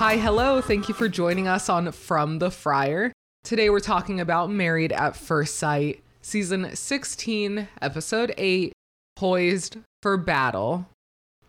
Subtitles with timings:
[0.00, 0.62] Hi, hello.
[0.62, 3.12] Thank you for joining us on From the Friar.
[3.44, 8.72] Today we're talking about Married at First Sight, season 16, episode 8,
[9.14, 10.86] Poised for Battle.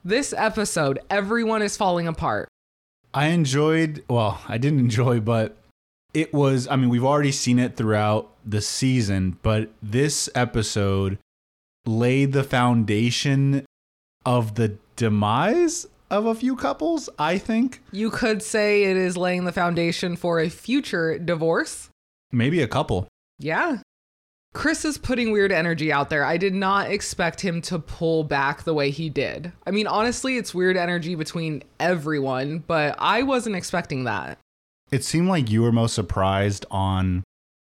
[0.03, 2.49] This episode, everyone is falling apart.
[3.13, 5.55] I enjoyed, well, I didn't enjoy, but
[6.13, 11.19] it was, I mean, we've already seen it throughout the season, but this episode
[11.85, 13.63] laid the foundation
[14.25, 17.81] of the demise of a few couples, I think.
[17.91, 21.89] You could say it is laying the foundation for a future divorce.
[22.31, 23.07] Maybe a couple.
[23.39, 23.79] Yeah.
[24.53, 26.25] Chris is putting weird energy out there.
[26.25, 29.53] I did not expect him to pull back the way he did.
[29.65, 34.37] I mean, honestly, it's weird energy between everyone, but I wasn't expecting that.
[34.91, 37.23] It seemed like you were most surprised on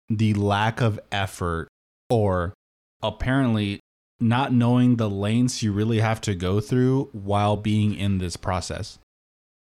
[0.09, 1.69] the lack of effort
[2.11, 2.53] or
[3.01, 3.79] apparently
[4.23, 8.99] not knowing the lengths you really have to go through while being in this process.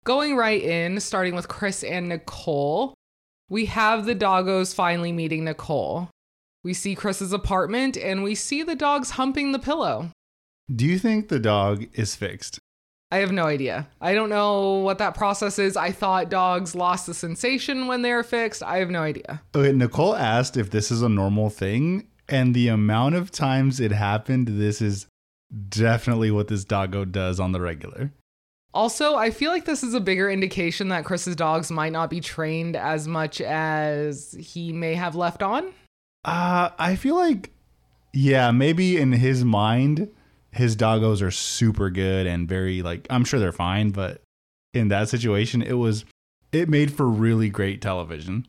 [0.05, 2.95] Going right in, starting with Chris and Nicole,
[3.49, 6.09] we have the doggos finally meeting Nicole.
[6.65, 10.11] We see Chris's apartment and we see the dogs humping the pillow.
[10.75, 12.59] Do you think the dog is fixed?
[13.11, 13.89] I have no idea.
[14.03, 15.79] I don't know what that process is.
[15.79, 18.63] I thought dogs lost the sensation when they're fixed.
[18.63, 19.41] I have no idea.
[19.55, 23.93] Okay, Nicole asked if this is a normal thing, and the amount of times it
[23.93, 25.07] happened, this is
[25.69, 28.13] definitely what this doggo does on the regular.
[28.75, 32.21] Also, I feel like this is a bigger indication that Chris's dogs might not be
[32.21, 35.73] trained as much as he may have left on.
[36.25, 37.51] Uh, I feel like,
[38.13, 40.11] yeah, maybe in his mind,
[40.51, 44.21] his doggos are super good and very, like, I'm sure they're fine, but
[44.75, 46.05] in that situation, it was,
[46.53, 48.47] it made for really great television.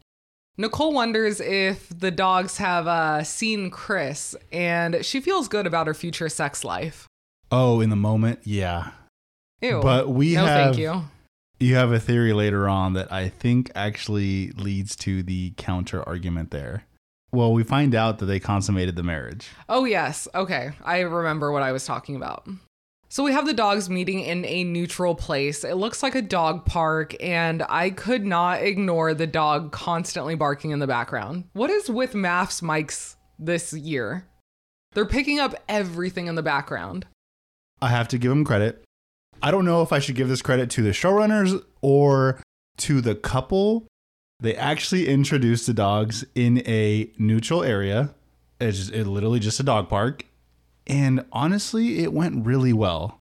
[0.59, 5.93] Nicole wonders if the dogs have uh, seen Chris, and she feels good about her
[5.93, 7.07] future sex life.
[7.49, 8.91] Oh, in the moment, yeah.
[9.61, 9.79] Ew.
[9.81, 11.03] But we no, have, thank you.
[11.61, 16.51] You have a theory later on that I think actually leads to the counter argument
[16.51, 16.83] there.
[17.31, 19.47] Well, we find out that they consummated the marriage.
[19.69, 20.27] Oh, yes.
[20.35, 20.71] Okay.
[20.83, 22.49] I remember what I was talking about.
[23.11, 25.63] So we have the dogs meeting in a neutral place.
[25.63, 30.69] It looks like a dog park, and I could not ignore the dog constantly barking
[30.69, 31.45] in the background.
[31.53, 34.27] What is with MAFS mics this year?
[34.93, 37.07] They're picking up everything in the background.
[37.81, 38.83] I have to give them credit.
[39.41, 42.39] I don't know if I should give this credit to the showrunners or
[42.77, 43.87] to the couple.
[44.39, 48.13] They actually introduced the dogs in a neutral area.
[48.59, 50.25] It's just, it literally just a dog park.
[50.89, 53.19] And honestly, it went really well.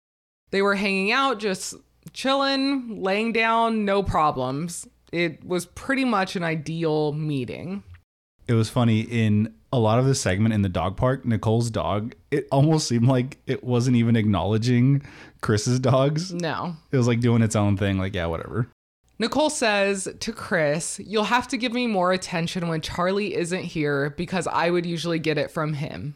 [0.50, 1.75] They were hanging out, just
[2.12, 4.87] chilling, laying down, no problems.
[5.12, 7.82] It was pretty much an ideal meeting.
[8.47, 12.15] It was funny in a lot of the segment in the dog park, Nicole's dog,
[12.31, 15.03] it almost seemed like it wasn't even acknowledging
[15.43, 16.33] Chris's dogs.
[16.33, 16.77] No.
[16.93, 18.69] It was like doing its own thing, like, yeah, whatever.
[19.19, 24.10] Nicole says to Chris, You'll have to give me more attention when Charlie isn't here
[24.10, 26.15] because I would usually get it from him.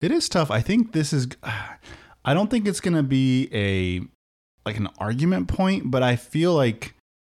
[0.00, 0.50] It is tough.
[0.50, 1.28] I think this is
[2.24, 4.02] I don't think it's going to be a
[4.66, 6.94] like an argument point, but I feel like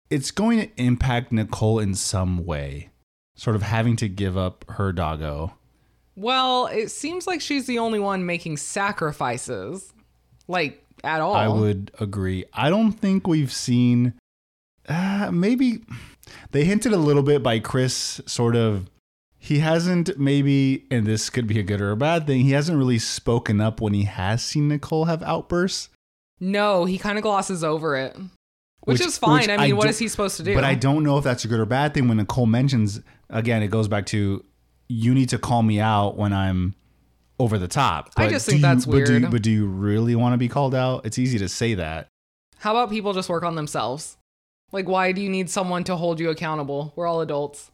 [0.09, 2.89] it's going to impact Nicole in some way.
[3.35, 5.53] Sort of having to give up her doggo.
[6.15, 9.93] Well, it seems like she's the only one making sacrifices.
[10.47, 11.33] Like at all.
[11.33, 12.45] I would agree.
[12.53, 14.13] I don't think we've seen
[14.87, 15.83] uh, maybe
[16.51, 18.89] they hinted a little bit by Chris sort of
[19.43, 22.77] he hasn't maybe and this could be a good or a bad thing he hasn't
[22.77, 25.89] really spoken up when he has seen nicole have outbursts.
[26.39, 28.15] No he kind of glosses over it.
[28.81, 29.39] Which, which is fine.
[29.39, 30.53] Which i mean I what is he supposed to do?
[30.53, 33.01] But i don't know if that's a good or bad thing when nicole mentions
[33.31, 34.45] again it goes back to
[34.87, 36.75] you need to call me out when i'm
[37.39, 38.11] over the top.
[38.15, 40.37] But i just think you, that's weird but do, but do you really want to
[40.37, 41.03] be called out?
[41.03, 42.09] It's easy to say that.
[42.59, 44.17] How about people just work on themselves?
[44.71, 46.93] Like why do you need someone to hold you accountable?
[46.95, 47.71] We're all adults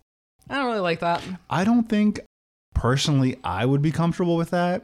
[0.50, 1.24] I don't really like that.
[1.50, 2.20] I don't think
[2.74, 4.84] personally I would be comfortable with that.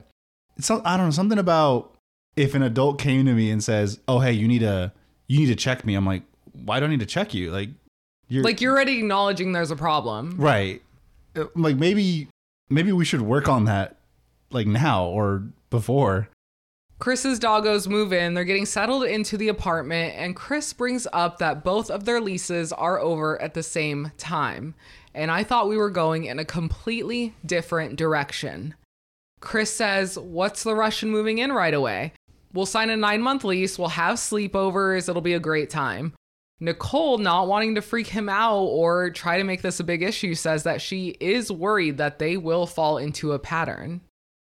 [0.58, 1.96] It's I don't know something about
[2.36, 4.92] if an adult came to me and says, "Oh, hey, you need to
[5.28, 6.24] you need to check me." I'm like,
[6.66, 7.70] "Why do I need to check you?" Like
[8.28, 10.36] you're like you're already acknowledging there's a problem.
[10.38, 10.82] Right.
[11.36, 12.28] Uh, like maybe
[12.70, 13.98] maybe we should work on that
[14.52, 16.30] like now or before.
[17.04, 18.34] Chris's doggos move in.
[18.34, 22.72] They're getting settled into the apartment, and Chris brings up that both of their leases
[22.72, 24.74] are over at the same time
[25.14, 28.76] and I thought we were going in a completely different direction.
[29.40, 32.14] Chris says, What's the rush in moving in right away?
[32.54, 36.14] We'll sign a nine month lease, we'll have sleepovers, it'll be a great time.
[36.60, 40.34] Nicole, not wanting to freak him out or try to make this a big issue,
[40.34, 44.02] says that she is worried that they will fall into a pattern.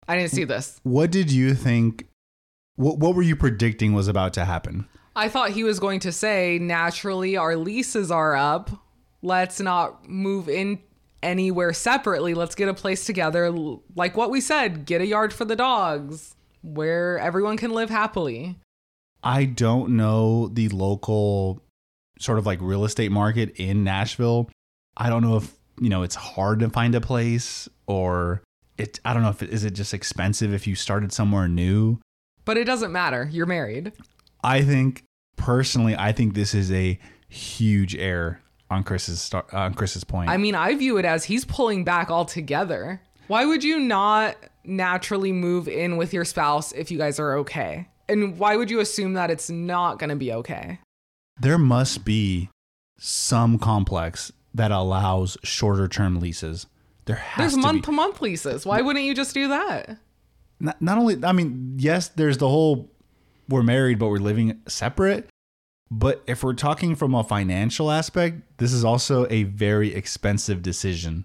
[0.07, 0.81] I didn't see this.
[0.85, 2.08] What did you think?
[2.79, 4.87] What, what were you predicting was about to happen?
[5.17, 8.71] I thought he was going to say, naturally, our leases are up.
[9.21, 10.79] Let's not move in
[11.21, 12.35] anywhere separately.
[12.35, 13.51] Let's get a place together.
[13.97, 18.57] Like what we said, get a yard for the dogs where everyone can live happily.
[19.25, 21.65] I don't know the local
[22.21, 24.51] sort of like real estate market in Nashville.
[24.97, 28.41] I don't know if, you know, it's hard to find a place or
[28.77, 31.99] it I don't know if it is it just expensive if you started somewhere new.
[32.49, 33.29] But it doesn't matter.
[33.31, 33.93] You're married.
[34.43, 35.05] I think
[35.37, 36.99] personally I think this is a
[37.29, 38.41] huge error
[38.71, 40.31] on Chris's star, on Chris's point.
[40.31, 43.03] I mean, I view it as he's pulling back altogether.
[43.27, 47.87] Why would you not naturally move in with your spouse if you guys are okay?
[48.09, 50.79] And why would you assume that it's not going to be okay?
[51.41, 52.49] there must be
[52.99, 56.67] some complex that allows shorter term leases.
[57.05, 57.87] There has There's to month be.
[57.87, 58.67] to month leases.
[58.67, 59.99] Why wouldn't you just do that?
[60.61, 62.91] Not, not only I mean, yes, there's the whole
[63.49, 65.29] we're married but we're living separate.
[65.91, 71.25] But if we're talking from a financial aspect, this is also a very expensive decision.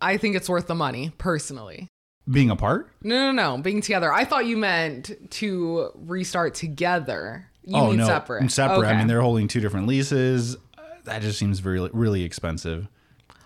[0.00, 1.88] I think it's worth the money, personally.
[2.30, 2.90] Being apart?
[3.02, 3.62] No, no, no.
[3.62, 4.12] Being together.
[4.12, 7.50] I thought you meant to restart together.
[7.64, 8.50] You oh mean no, separate?
[8.50, 8.86] Separate.
[8.86, 10.56] I mean, they're holding two different leases.
[10.78, 12.88] Uh, That just seems very really expensive.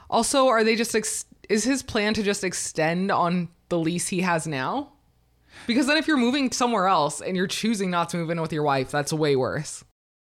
[0.09, 4.21] Also, are they just ex- is his plan to just extend on the lease he
[4.21, 4.93] has now?
[5.67, 8.53] Because then if you're moving somewhere else and you're choosing not to move in with
[8.53, 9.85] your wife, that's way worse.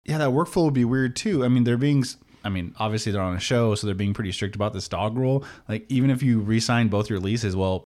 [0.05, 1.45] Yeah, that workflow would be weird too.
[1.45, 2.05] I mean, they're being,
[2.45, 5.17] I mean, obviously they're on a show, so they're being pretty strict about this dog
[5.17, 5.45] rule.
[5.69, 7.85] Like, even if you re-sign both your leases, well,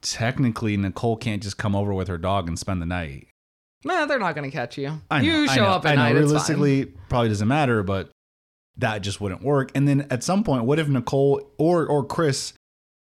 [0.00, 3.26] technically Nicole can't just come over with her dog and spend the night.
[3.84, 5.00] Nah, they're not going to catch you.
[5.10, 6.14] Know, you show up at night.
[6.14, 6.26] It's fine.
[6.26, 8.10] Realistically, probably doesn't matter, but
[8.76, 9.70] that just wouldn't work.
[9.74, 12.52] And then at some point, what if Nicole or or Chris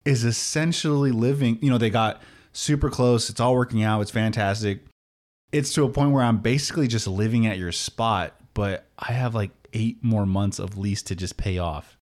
[0.05, 1.59] is essentially living?
[1.63, 3.31] You know, they got super close.
[3.31, 4.01] It's all working out.
[4.01, 4.81] It's fantastic.
[5.53, 9.35] It's to a point where I'm basically just living at your spot, but I have
[9.35, 11.97] like eight more months of lease to just pay off.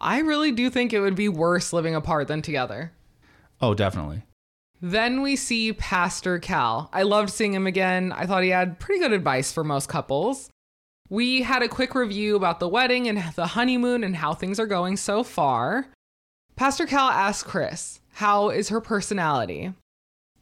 [0.00, 2.92] I really do think it would be worse living apart than together.
[3.60, 4.24] Oh, definitely.
[4.80, 6.90] Then we see Pastor Cal.
[6.92, 8.10] I loved seeing him again.
[8.10, 10.50] I thought he had pretty good advice for most couples.
[11.08, 14.66] We had a quick review about the wedding and the honeymoon and how things are
[14.66, 15.86] going so far.
[16.56, 19.72] Pastor Cal asked Chris, How is her personality?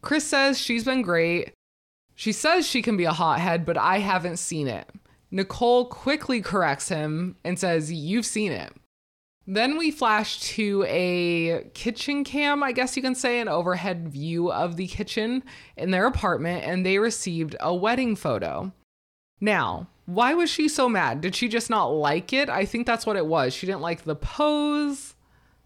[0.02, 1.52] Chris says she's been great.
[2.14, 4.88] She says she can be a hothead, but I haven't seen it.
[5.30, 8.72] Nicole quickly corrects him and says, You've seen it.
[9.46, 14.52] Then we flash to a kitchen cam, I guess you can say, an overhead view
[14.52, 15.42] of the kitchen
[15.76, 18.72] in their apartment, and they received a wedding photo.
[19.40, 21.20] Now, why was she so mad?
[21.20, 22.48] Did she just not like it?
[22.48, 23.54] I think that's what it was.
[23.54, 25.14] She didn't like the pose,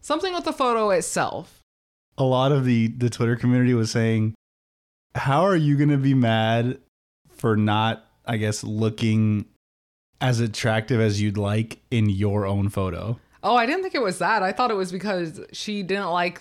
[0.00, 1.63] something with the photo itself.
[2.16, 4.34] A lot of the the Twitter community was saying,
[5.14, 6.78] "How are you going to be mad
[7.28, 9.46] for not, I guess, looking
[10.20, 14.18] as attractive as you'd like in your own photo?" Oh, I didn't think it was
[14.18, 14.42] that.
[14.42, 16.40] I thought it was because she didn't like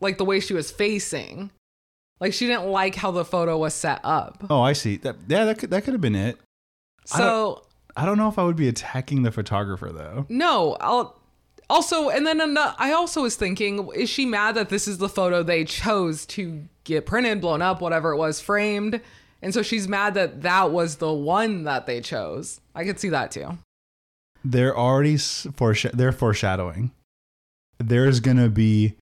[0.00, 1.50] like the way she was facing.
[2.20, 4.44] Like she didn't like how the photo was set up.
[4.50, 4.96] Oh, I see.
[4.98, 6.38] That yeah, that could that could have been it.
[7.12, 7.66] I So
[7.96, 10.26] I don't know if I would be attacking the photographer though.
[10.28, 11.19] No, I'll
[11.70, 15.42] also and then I also was thinking is she mad that this is the photo
[15.42, 19.00] they chose to get printed, blown up, whatever it was, framed?
[19.42, 22.60] And so she's mad that that was the one that they chose.
[22.74, 23.56] I could see that too.
[24.44, 26.90] They're already foresh- they're foreshadowing.
[27.78, 28.96] There's going to be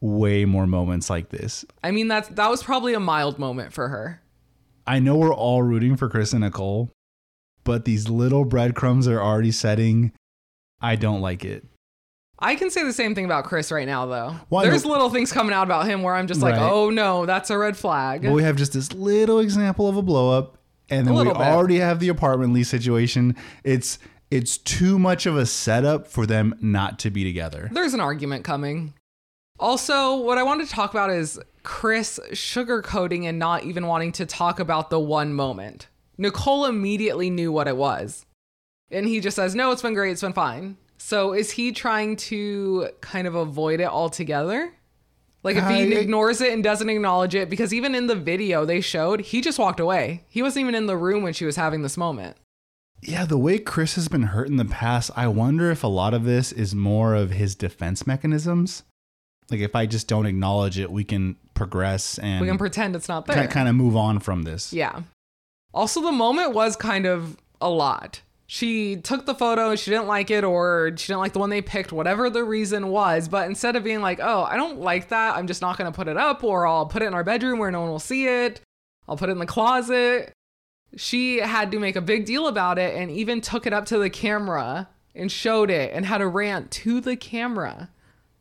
[0.00, 1.64] way more moments like this.
[1.82, 4.22] I mean that's that was probably a mild moment for her.
[4.86, 6.90] I know we're all rooting for Chris and Nicole,
[7.64, 10.12] but these little breadcrumbs are already setting.
[10.80, 11.64] I don't like it.
[12.38, 14.36] I can say the same thing about Chris right now though.
[14.48, 16.70] Why There's little things coming out about him where I'm just like, Right.
[16.70, 20.02] "Oh no, that's a red flag." But we have just this little example of a
[20.02, 20.58] blow up,
[20.90, 21.36] and then we bit.
[21.36, 23.36] already have the apartment lease situation.
[23.62, 23.98] It's
[24.30, 27.68] it's too much of a setup for them not to be together.
[27.72, 28.94] There's an argument coming.
[29.60, 34.26] Also, what I wanted to talk about is Chris sugarcoating and not even wanting to
[34.26, 35.86] talk about the one moment.
[36.18, 38.26] Nicole immediately knew what it was.
[38.90, 40.10] And he just says, No, it's been great.
[40.12, 40.76] It's been fine.
[41.06, 44.72] So is he trying to kind of avoid it altogether?
[45.42, 48.64] Like if he I- ignores it and doesn't acknowledge it, because even in the video
[48.64, 50.24] they showed, he just walked away.
[50.30, 52.38] He wasn't even in the room when she was having this moment.
[53.02, 56.14] Yeah, the way Chris has been hurt in the past, I wonder if a lot
[56.14, 58.82] of this is more of his defense mechanisms.
[59.50, 63.10] Like if I just don't acknowledge it, we can progress and We can pretend it's
[63.10, 63.46] not there.
[63.48, 64.72] kind of move on from this.
[64.72, 65.02] Yeah.
[65.74, 68.22] Also, the moment was kind of a lot.
[68.46, 71.62] She took the photo she didn't like it, or she didn't like the one they
[71.62, 73.28] picked, whatever the reason was.
[73.28, 76.08] But instead of being like, oh, I don't like that, I'm just not to put
[76.08, 78.60] it up, or I'll put it in our bedroom where no one will see it,
[79.08, 80.32] I'll put it in the closet.
[80.96, 83.98] She had to make a big deal about it and even took it up to
[83.98, 87.90] the camera and showed it and had a rant to the camera.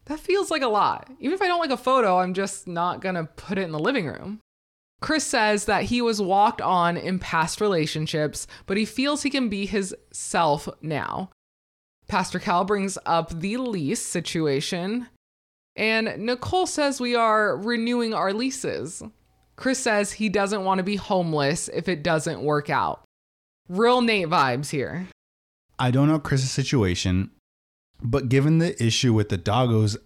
[0.06, 1.10] That feels like a lot.
[1.20, 3.80] Even if I don't like a photo, I'm just not to put it in the
[3.80, 4.40] living room.
[5.04, 9.50] Chris says that he was walked on in past relationships, but he feels he can
[9.50, 11.30] be his self now.
[12.08, 15.08] Pastor Cal brings up the lease situation,
[15.76, 19.04] and Nicole says we are renewing our leases.
[19.58, 23.04] Chris says he doesn't want to be homeless if it doesn't work out.
[23.68, 25.10] Real Nate vibes here.
[25.78, 27.30] I don't know Chris's situation,
[28.02, 29.98] but given the issue with the doggos,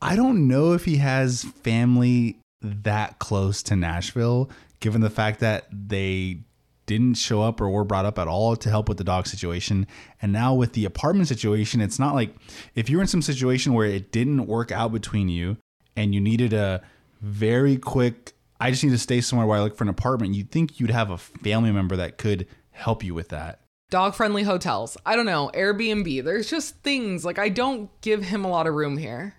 [0.00, 4.50] I don't know if he has family that close to Nashville,
[4.80, 6.40] given the fact that they
[6.86, 9.86] didn't show up or were brought up at all to help with the dog situation.
[10.20, 12.34] And now with the apartment situation, it's not like
[12.74, 15.56] if you're in some situation where it didn't work out between you
[15.94, 16.82] and you needed a
[17.20, 20.50] very quick, I just need to stay somewhere while I look for an apartment, you'd
[20.50, 23.60] think you'd have a family member that could help you with that.
[23.90, 24.96] Dog friendly hotels.
[25.06, 25.50] I don't know.
[25.54, 26.24] Airbnb.
[26.24, 29.34] There's just things like I don't give him a lot of room here.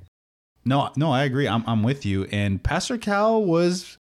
[0.64, 1.48] No, no, I agree.
[1.48, 2.26] I'm, I'm with you.
[2.26, 3.98] And Pastor Cal was,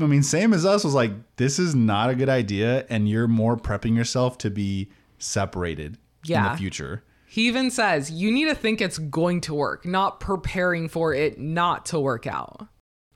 [0.00, 2.86] I mean, same as us, was like, this is not a good idea.
[2.88, 7.04] And you're more prepping yourself to be separated in the future.
[7.26, 11.38] He even says you need to think it's going to work, not preparing for it
[11.38, 12.68] not to work out.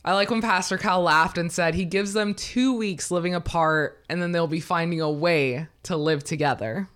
[0.07, 4.05] I like when Pastor Cal laughed and said he gives them two weeks living apart
[4.09, 6.88] and then they'll be finding a way to live together.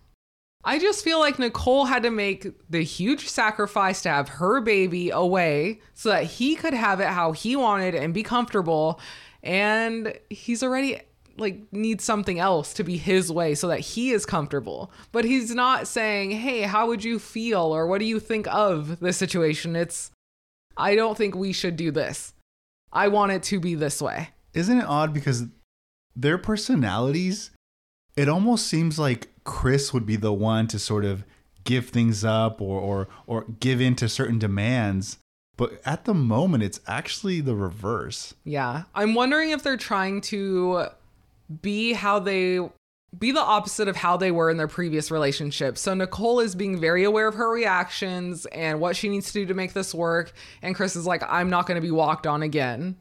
[0.62, 5.11] I just feel like Nicole had to make the huge sacrifice to have her baby
[5.11, 9.00] away so that he could have it how he wanted and be comfortable.
[9.43, 11.00] And he's already
[11.38, 14.93] like needs something else to be his way so that he is comfortable.
[15.12, 19.00] But he's not saying, "Hey, how would you feel or what do you think of
[19.00, 20.11] this situation?" It's
[20.76, 22.35] I don't think we should do this.
[22.93, 24.31] I want it to be this way.
[24.52, 25.45] Isn't it odd because
[26.14, 27.50] their personalities,
[28.17, 31.25] it almost seems like Chris would be the one to sort of
[31.65, 35.19] give things up or or or give in to certain demands.
[35.57, 38.35] But at the moment it's actually the reverse.
[38.45, 38.85] Yeah.
[38.95, 40.87] I'm wondering if they're trying to
[41.63, 42.61] be how they
[43.19, 45.77] be the opposite of how they were in their previous relationship.
[45.77, 49.47] So Nicole is being very aware of her reactions and what she needs to do
[49.47, 50.33] to make this work,
[50.63, 52.97] and Chris is like I'm not going to be walked on again.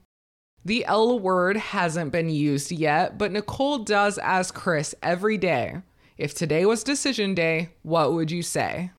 [0.65, 5.77] The L word hasn't been used yet, but Nicole does ask Chris every day,
[6.19, 8.91] if today was decision day, what would you say?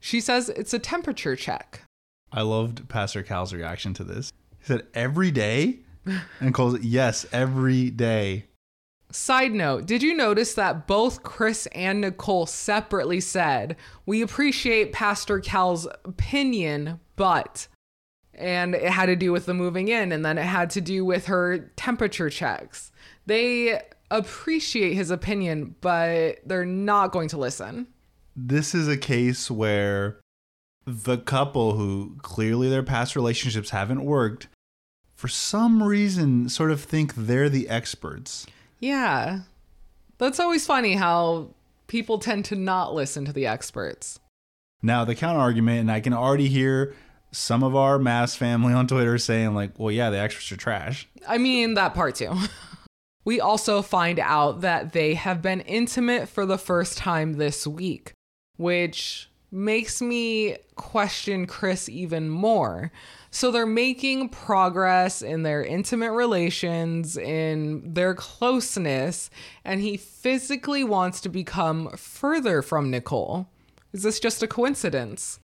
[0.00, 1.80] She says it's a temperature check.
[2.30, 4.32] I loved Pastor Cal's reaction to this.
[4.60, 5.80] He said, every day?
[6.40, 8.44] And calls it, yes, every day.
[9.10, 15.40] Side note, did you notice that both Chris and Nicole separately said, We appreciate Pastor
[15.40, 17.66] Cal's opinion, but.
[18.34, 21.04] And it had to do with the moving in, and then it had to do
[21.04, 22.92] with her temperature checks.
[23.26, 27.88] They appreciate his opinion, but they're not going to listen.
[28.34, 30.20] This is a case where
[30.86, 34.48] the couple who clearly their past relationships haven't worked,
[35.14, 38.46] for some reason, sort of think they're the experts.
[38.78, 39.40] Yeah.
[40.18, 41.50] That's always funny how
[41.88, 44.20] people tend to not listen to the experts.
[44.82, 46.94] Now, the counter argument, and I can already hear
[47.32, 51.08] some of our MAFS family on Twitter saying, like, well, yeah, the experts are trash.
[51.26, 52.32] I mean, that part too.
[53.28, 58.14] we also find out that they have been intimate for the first time this week,
[58.56, 62.90] which makes me question Chris even more.
[63.30, 69.28] So they're making progress in their intimate relations, in their closeness,
[69.62, 73.46] and he physically wants to become further from Nicole.
[73.92, 75.38] Is this just a coincidence?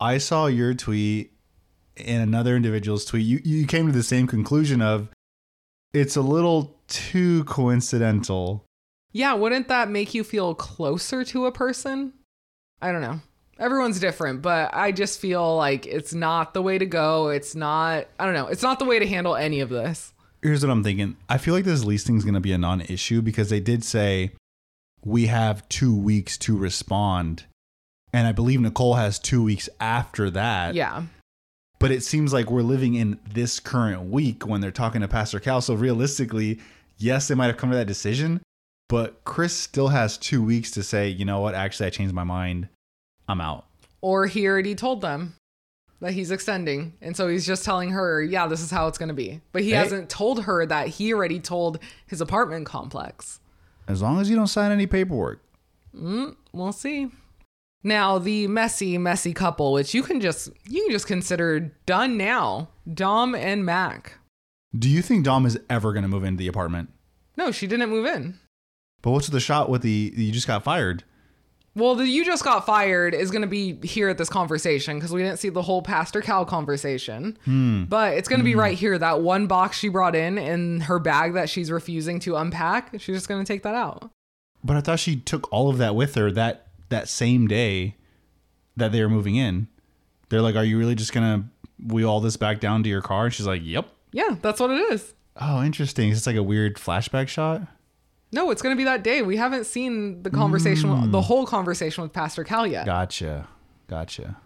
[0.00, 1.34] I saw your tweet
[1.98, 3.26] and another individual's tweet.
[3.26, 5.10] You, you came to the same conclusion of
[5.92, 8.66] it's a little too coincidental.
[9.12, 12.12] Yeah, wouldn't that make you feel closer to a person?
[12.82, 13.20] I don't know.
[13.58, 17.28] Everyone's different, but I just feel like it's not the way to go.
[17.28, 20.12] It's not, I don't know, it's not the way to handle any of this.
[20.42, 21.16] Here's what I'm thinking.
[21.28, 23.60] I feel like this lease thing is going to be a non issue because they
[23.60, 24.32] did say
[25.04, 27.44] we have two weeks to respond.
[28.12, 30.74] And I believe Nicole has two weeks after that.
[30.74, 31.04] Yeah.
[31.78, 35.40] But it seems like we're living in this current week when they're talking to Pastor
[35.40, 35.60] Cal.
[35.60, 36.60] So realistically,
[37.00, 38.40] yes, they might have come to that decision,
[38.88, 42.24] but Chris still has two weeks to say, you know what, actually, I changed my
[42.24, 42.68] mind.
[43.28, 43.66] I'm out.
[44.00, 45.34] Or he already told them
[46.00, 46.94] that he's extending.
[47.02, 49.40] And so he's just telling her, yeah, this is how it's going to be.
[49.52, 49.76] But he Hey.
[49.76, 53.40] hasn't told her that he already told his apartment complex.
[53.86, 55.42] As long as you don't sign any paperwork.
[55.94, 57.10] Mm, we'll see.
[57.82, 62.68] Now, the messy, messy couple, which you can just you can just consider done now.
[62.92, 64.18] Dom and Mac.
[64.76, 66.90] Do you think Dom is ever going to move into the apartment?
[67.36, 68.38] No, she didn't move in.
[69.02, 71.04] But what's the shot with the you just got fired?
[71.76, 75.12] Well, the you just got fired is going to be here at this conversation because
[75.12, 77.38] we didn't see the whole Pastor Cal conversation.
[77.44, 77.84] Hmm.
[77.84, 78.58] But it's going to be hmm.
[78.58, 78.98] right here.
[78.98, 83.16] That one box she brought in in her bag that she's refusing to unpack, she's
[83.16, 84.10] just going to take that out.
[84.62, 87.96] But I thought she took all of that with her that that same day
[88.76, 89.68] that they were moving in.
[90.28, 91.48] They're like, "Are you really just gonna
[91.82, 94.70] wheel all this back down to your car?" And she's like, "Yep." Yeah, that's what
[94.70, 95.14] it is.
[95.40, 96.10] Oh, interesting.
[96.10, 97.62] It's like a weird flashback shot.
[98.32, 99.22] No, it's going to be that day.
[99.22, 101.10] We haven't seen the conversation, mm.
[101.10, 102.86] the whole conversation with Pastor Cal yet.
[102.86, 103.48] Gotcha.
[103.88, 104.36] Gotcha.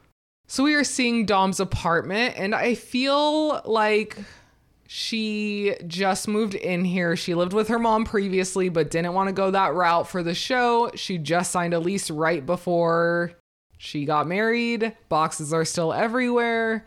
[0.46, 4.16] So we are seeing Dom's apartment, and I feel like
[4.86, 7.16] she just moved in here.
[7.16, 10.34] She lived with her mom previously, but didn't want to go that route for the
[10.34, 10.90] show.
[10.94, 13.32] She just signed a lease right before
[13.78, 14.96] she got married.
[15.08, 16.84] Boxes are still everywhere.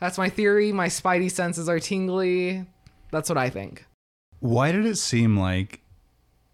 [0.00, 0.72] That's my theory.
[0.72, 2.64] My spidey senses are tingly.
[3.10, 3.84] That's what I think.
[4.40, 5.80] Why did it seem like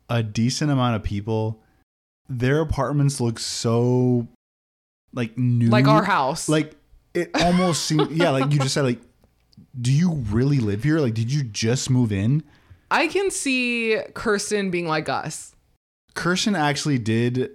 [0.09, 1.61] a decent amount of people
[2.29, 4.27] their apartments look so
[5.13, 6.49] like new Like our house.
[6.49, 6.75] like
[7.13, 9.01] it almost seemed yeah like you just said like
[9.79, 12.43] do you really live here like did you just move in
[12.91, 15.55] I can see Kirsten being like us.
[16.15, 17.51] kirsten actually did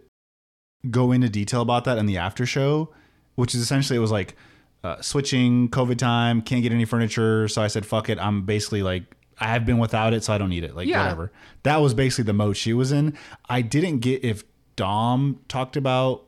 [0.89, 2.89] go into detail about that in the after show
[3.36, 4.36] which is essentially it was like
[4.83, 8.81] uh, switching covid time can't get any furniture so i said fuck it i'm basically
[8.81, 9.03] like
[9.39, 11.03] i have been without it so i don't need it like Yeah.
[11.03, 11.31] whatever
[11.63, 13.17] that was basically the mode she was in
[13.50, 14.43] i didn't get if
[14.77, 16.24] dom talked about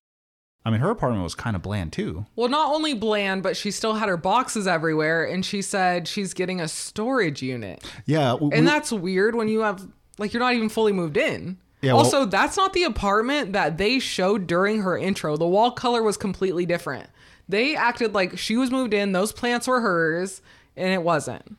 [0.65, 3.71] i mean her apartment was kind of bland too Well, not only bland, but she
[3.71, 7.83] still had her boxes everywhere, and she said she's getting a storage unit.
[8.05, 9.87] yeah w- And that's weird when you have,
[10.19, 11.57] like, you're not even fully moved in.
[11.81, 15.35] Yeah, well- also, that's not the apartment that they showed during her intro.
[15.37, 17.09] The wall color was completely different.
[17.49, 20.41] They acted like she was moved in, those plants were hers,
[20.75, 21.57] and it wasn't.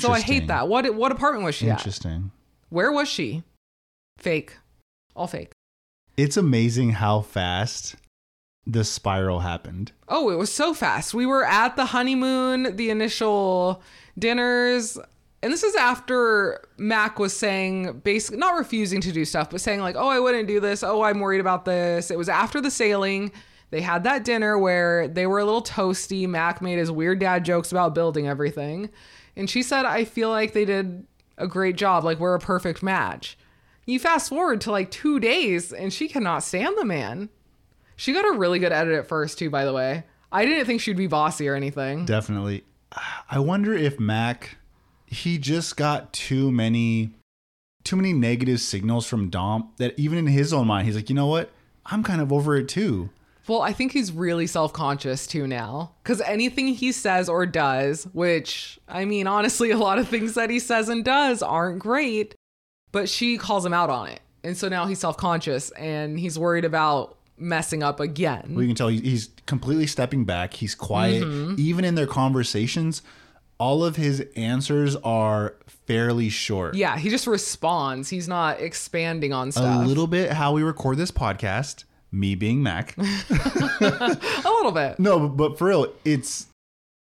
[0.00, 0.68] So I hate that.
[0.68, 1.78] What what apartment was she at?
[1.78, 2.30] interesting
[2.68, 3.42] Where was she?
[4.18, 4.56] Fake.
[5.14, 5.52] All fake.
[6.16, 7.94] it's amazing how fast
[8.66, 11.14] the spiral happened Oh, it was so fast.
[11.14, 13.82] We were at the honeymoon, the initial
[14.18, 14.98] dinners,
[15.42, 19.80] and this is after Mac was saying basically not refusing to do stuff, but saying
[19.80, 20.82] like, "Oh, I wouldn't do this.
[20.82, 23.30] Oh, I'm worried about this." It was after the sailing.
[23.70, 26.26] They had that dinner where they were a little toasty.
[26.28, 28.90] Mac made his weird dad jokes about building everything.
[29.36, 32.04] And she said, "I feel like they did a great job.
[32.04, 33.36] Like we're a perfect match."
[33.84, 37.30] You fast forward to like 2 days and she cannot stand the man.
[37.96, 40.04] She got a really good edit at first, too, by the way.
[40.30, 42.04] I didn't think she'd be bossy or anything.
[42.04, 42.64] Definitely.
[43.30, 44.56] I wonder if Mac
[45.06, 47.14] he just got too many
[47.82, 51.14] too many negative signals from Dom that even in his own mind he's like, "You
[51.14, 51.50] know what?
[51.86, 53.08] I'm kind of over it too."
[53.48, 55.92] Well, I think he's really self conscious too now.
[56.02, 60.50] Because anything he says or does, which, I mean, honestly, a lot of things that
[60.50, 62.34] he says and does aren't great,
[62.92, 64.20] but she calls him out on it.
[64.44, 68.50] And so now he's self conscious and he's worried about messing up again.
[68.50, 70.54] Well, you can tell he's completely stepping back.
[70.54, 71.22] He's quiet.
[71.22, 71.54] Mm-hmm.
[71.58, 73.02] Even in their conversations,
[73.58, 75.54] all of his answers are
[75.86, 76.74] fairly short.
[76.74, 78.08] yeah, he just responds.
[78.10, 79.84] He's not expanding on stuff.
[79.84, 82.96] A little bit how we record this podcast, me being Mac.
[82.98, 84.98] a little bit.
[84.98, 86.46] No, but, for real, it's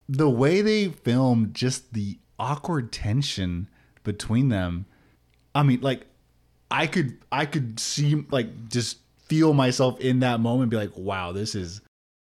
[0.09, 3.69] the way they film just the awkward tension
[4.03, 4.87] between them.
[5.55, 6.07] I mean, like
[6.71, 11.33] I could I could see like just feel myself in that moment be like, wow,
[11.33, 11.81] this is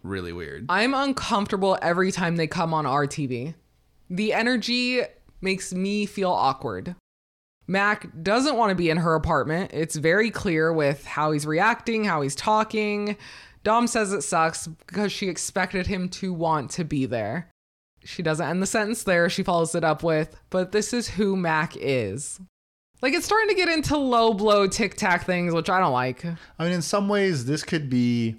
[0.03, 0.65] really weird.
[0.69, 3.55] I'm uncomfortable every time they come on our TV.
[4.09, 5.01] The energy
[5.41, 6.95] makes me feel awkward.
[7.69, 9.69] Mac doesn't want to be in her apartment.
[9.75, 13.15] It's very clear with how he's reacting, how he's talking.
[13.63, 17.51] Dom says it sucks because she expected him to want to be there.
[18.03, 19.29] She doesn't end the sentence there.
[19.29, 22.39] She follows it up with, but this is who Mac is.
[23.03, 26.25] Like it's starting to get into low blow tic tac things, which I don't like.
[26.25, 28.37] I mean, in some ways, this could be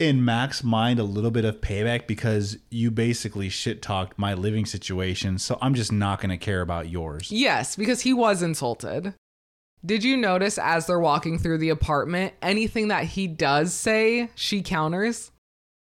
[0.00, 4.64] in Mac's mind a little bit of payback because you basically shit talked my living
[4.64, 7.30] situation, so I'm just not going to care about yours.
[7.30, 9.14] Yes, because he was insulted.
[9.84, 14.62] Did you notice as they're walking through the apartment, anything that he does say, she
[14.62, 15.30] counters?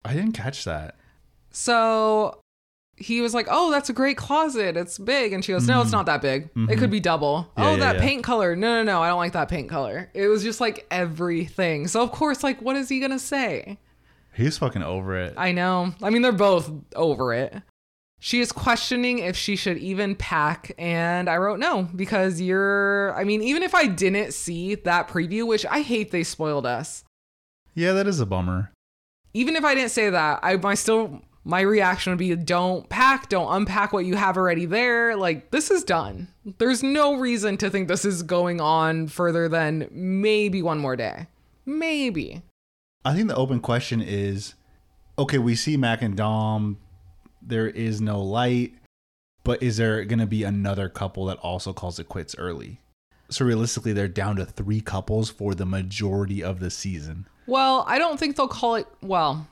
[0.05, 0.95] I didn't catch that.
[1.49, 2.39] So
[2.95, 4.77] he was like, Oh, that's a great closet.
[4.77, 5.33] It's big.
[5.33, 6.49] And she goes, No, it's not that big.
[6.69, 7.49] It could be double.
[7.51, 7.61] Mm-hmm.
[7.61, 8.01] Yeah, oh, yeah, that yeah.
[8.01, 8.55] paint color.
[8.55, 9.01] No, no, no.
[9.01, 10.09] I don't like that paint color.
[10.13, 11.87] It was just like everything.
[11.87, 13.77] So, of course, like, what is he going to say?
[14.35, 15.33] He's fucking over it.
[15.37, 15.93] I know.
[16.01, 17.53] I mean, they're both over it.
[18.19, 23.13] She is questioning if she should even pack, and I wrote no because you're.
[23.15, 27.03] I mean, even if I didn't see that preview, which I hate they spoiled us,
[27.75, 28.71] yeah, that is a bummer.
[29.33, 33.29] even if I didn't say that, I, I still my reaction would be don't pack,
[33.29, 35.15] don't unpack what you have already there.
[35.17, 36.29] Like, this is done.
[36.57, 41.27] There's no reason to think this is going on further than maybe one more day.
[41.65, 42.41] Maybe.
[43.05, 44.55] I think the open question is
[45.17, 46.77] okay, we see Mac and Dom,
[47.41, 48.73] there is no light,
[49.43, 52.79] but is there going to be another couple that also calls it quits early?
[53.29, 57.27] So realistically, they're down to three couples for the majority of the season.
[57.45, 58.87] Well, I don't think they'll call it.
[59.01, 59.47] Well,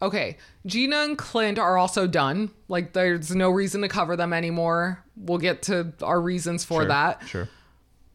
[0.00, 0.38] okay.
[0.66, 2.50] Gina and Clint are also done.
[2.68, 5.04] Like, there's no reason to cover them anymore.
[5.16, 7.28] We'll get to our reasons for Sure, that.
[7.28, 7.48] Sure.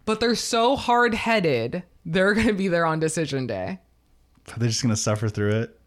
[0.06, 3.80] But they're so hard headed, they're going to be there on decision day.
[4.55, 5.79] They're just going to suffer through it.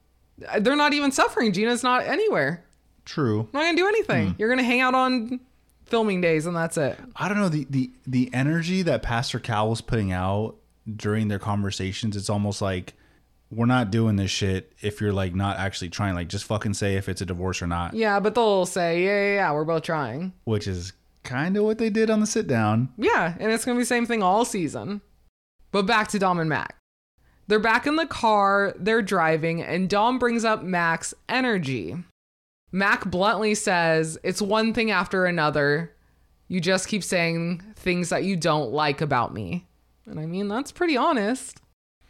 [0.48, 1.52] Uh, they're not even suffering.
[1.52, 2.64] Gina's not anywhere.
[3.04, 3.48] True.
[3.52, 4.28] Not going to do anything.
[4.30, 4.34] Hmm.
[4.38, 5.40] You're going to hang out on
[5.86, 6.98] filming days, and that's it.
[7.16, 10.56] I don't know the the the energy that Pastor Cal was putting out
[10.96, 12.16] during their conversations.
[12.16, 12.94] It's almost like
[13.50, 16.14] we're not doing this shit if you're like not actually trying.
[16.14, 19.10] Like just fucking say if it's a divorce or not, Yeah, but they'll say, yeah,
[19.24, 20.32] yeah, yeah, we're both trying.
[20.44, 20.92] which is
[21.24, 22.90] kind of what they did on the sit down.
[22.96, 25.00] Yeah, and it's gonna be the same thing all season.
[25.72, 26.76] But back to Dom and Mac.
[27.50, 31.96] They're back in the car, they're driving, and Dom brings up Mac's energy.
[32.70, 35.92] Mac bluntly says, It's one thing after another.
[36.46, 39.66] You just keep saying things that you don't like about me.
[40.06, 41.60] And I mean, that's pretty honest.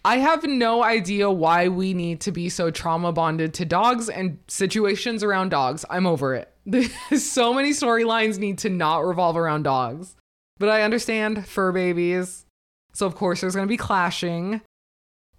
[0.05, 4.41] I have no idea why we need to be so trauma bonded to dogs and
[4.47, 5.87] situations around dogs.
[5.89, 6.53] I'm over it.
[7.19, 10.17] so many storylines need to not revolve around dogs.
[10.59, 12.45] But I understand fur babies.
[12.93, 14.61] So, of course, there's going to be clashing.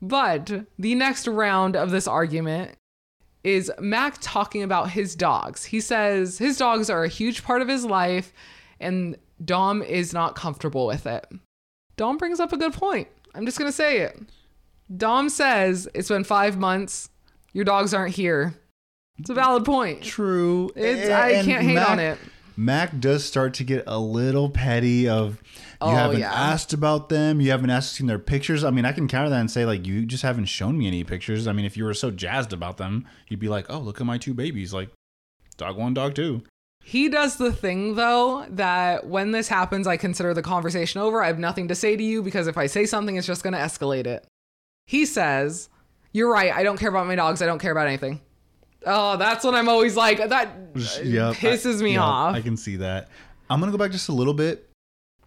[0.02, 2.72] But the next round of this argument
[3.44, 5.66] is Mac talking about his dogs.
[5.66, 8.34] He says his dogs are a huge part of his life
[8.80, 11.26] and Dom is not comfortable with it.
[11.98, 13.08] Dom brings up a good point.
[13.34, 14.20] I'm just going to say it.
[14.96, 17.10] Dom says it's been five months.
[17.54, 18.56] Your dogs aren't here.
[19.20, 20.02] It's a valid point.
[20.02, 20.72] True.
[20.76, 22.18] It's, I can't hate Mac- on it.
[22.58, 25.42] Mac does start to get a little petty of
[25.82, 26.32] you Oh, haven't yeah.
[26.34, 28.64] asked about them, you haven't asked seen their pictures.
[28.64, 31.04] I mean, I can counter that and say like you just haven't shown me any
[31.04, 31.48] pictures.
[31.48, 34.06] I mean, if you were so jazzed about them, you'd be like, "Oh, look at
[34.08, 34.90] my two babies." Like
[35.58, 36.44] dog 1, dog 2.
[36.84, 41.22] He does the thing though that when this happens, I consider the conversation over.
[41.24, 43.54] I have nothing to say to you because if I say something, it's just going
[43.54, 44.26] to escalate it.
[44.88, 45.70] He says,
[46.12, 46.52] You're right.
[46.52, 47.42] I don't care about my dogs.
[47.42, 48.20] I don't care about anything.
[48.84, 50.18] Oh, that's what I'm always like.
[50.18, 52.36] That Yep, pisses I- me yep, off.
[52.36, 53.10] I can see that.
[53.48, 54.68] I'm gonna go back just a little bit.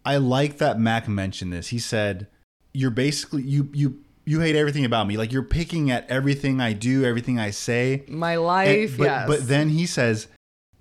[0.04, 1.68] I like that Mac mentioned this.
[1.68, 2.26] He said,
[2.72, 5.16] "You're basically you you you hate everything about me.
[5.16, 9.28] Like you're picking at everything I do, everything I say." my And- life, but, yes.
[9.28, 10.26] but then he says,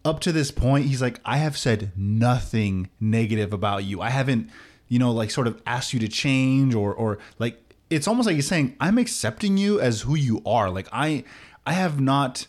[0.06, 4.02] up to this point, he's like, I have said nothing negative about you.
[4.02, 4.50] I haven't,
[4.90, 7.60] you know, like sort of asked you to change or or like
[7.90, 10.70] it's almost like he's saying, I'm accepting you as who you are.
[10.70, 11.24] Like I
[11.66, 12.48] I have not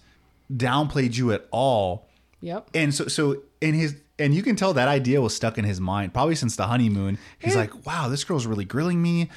[0.53, 2.09] downplayed you at all.
[2.41, 2.69] yep.
[2.75, 5.81] And so so in his and you can tell that idea was stuck in his
[5.81, 7.19] mind probably since the honeymoon.
[7.39, 7.61] He's Yeah.
[7.63, 9.31] like, wow, this girl's really grilling me.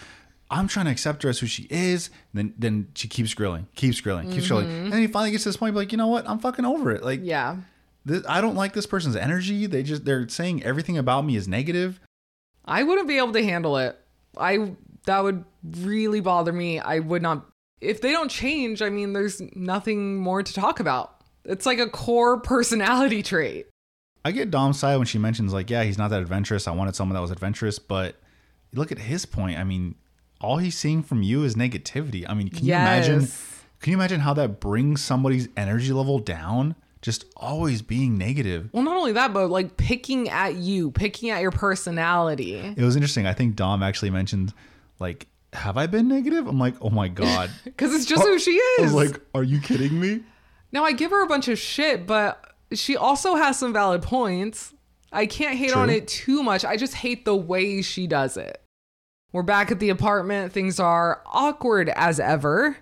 [0.50, 2.10] I'm trying to accept her as who she is.
[2.34, 4.68] then then she keeps grilling, keeps grilling, keeps grilling.
[4.68, 4.84] Mm-hmm.
[4.86, 6.28] And then he finally gets to this point, be like, you know what?
[6.30, 7.04] I'm fucking over it.
[7.04, 7.58] Like, Yeah.
[8.06, 9.66] this, I don't like this person's energy.
[9.66, 12.00] They just they're saying everything about me is negative.
[12.64, 14.00] I wouldn't be able to handle it.
[14.38, 14.74] I
[15.06, 15.44] that would
[15.80, 16.80] really bother me.
[16.80, 17.46] I would not
[17.82, 21.16] if they don't change, I mean there's nothing more to talk about.
[21.44, 23.68] It's like a core personality trait.
[24.28, 26.68] I get Dom's side when she mentions like, yeah, he's not that adventurous.
[26.68, 28.18] I wanted someone that was adventurous, but
[28.74, 29.58] look at his point.
[29.58, 29.96] I mean,
[30.42, 32.26] all he's seeing from you is negativity.
[32.28, 33.28] I mean, can you imagine?
[33.80, 36.76] Can you imagine how that brings somebody's energy level down?
[37.02, 38.70] Just always being negative.
[38.74, 42.56] Well, not only that, but like picking at you, picking at your personality.
[42.56, 43.26] It was interesting.
[43.26, 44.54] I think Dom actually mentioned,
[45.00, 46.48] like, have I been negative?
[46.48, 47.50] I'm like, oh my god.
[47.64, 48.94] Because it's just who she is.
[48.94, 50.24] like, are you kidding me?
[50.74, 54.74] now I give her a bunch of shit, but she also has some valid points.
[55.12, 56.66] I can't hate on it too much.
[56.66, 58.62] I just hate the way she does it.
[59.32, 60.52] We're back at the apartment.
[60.52, 62.78] Things are awkward as ever.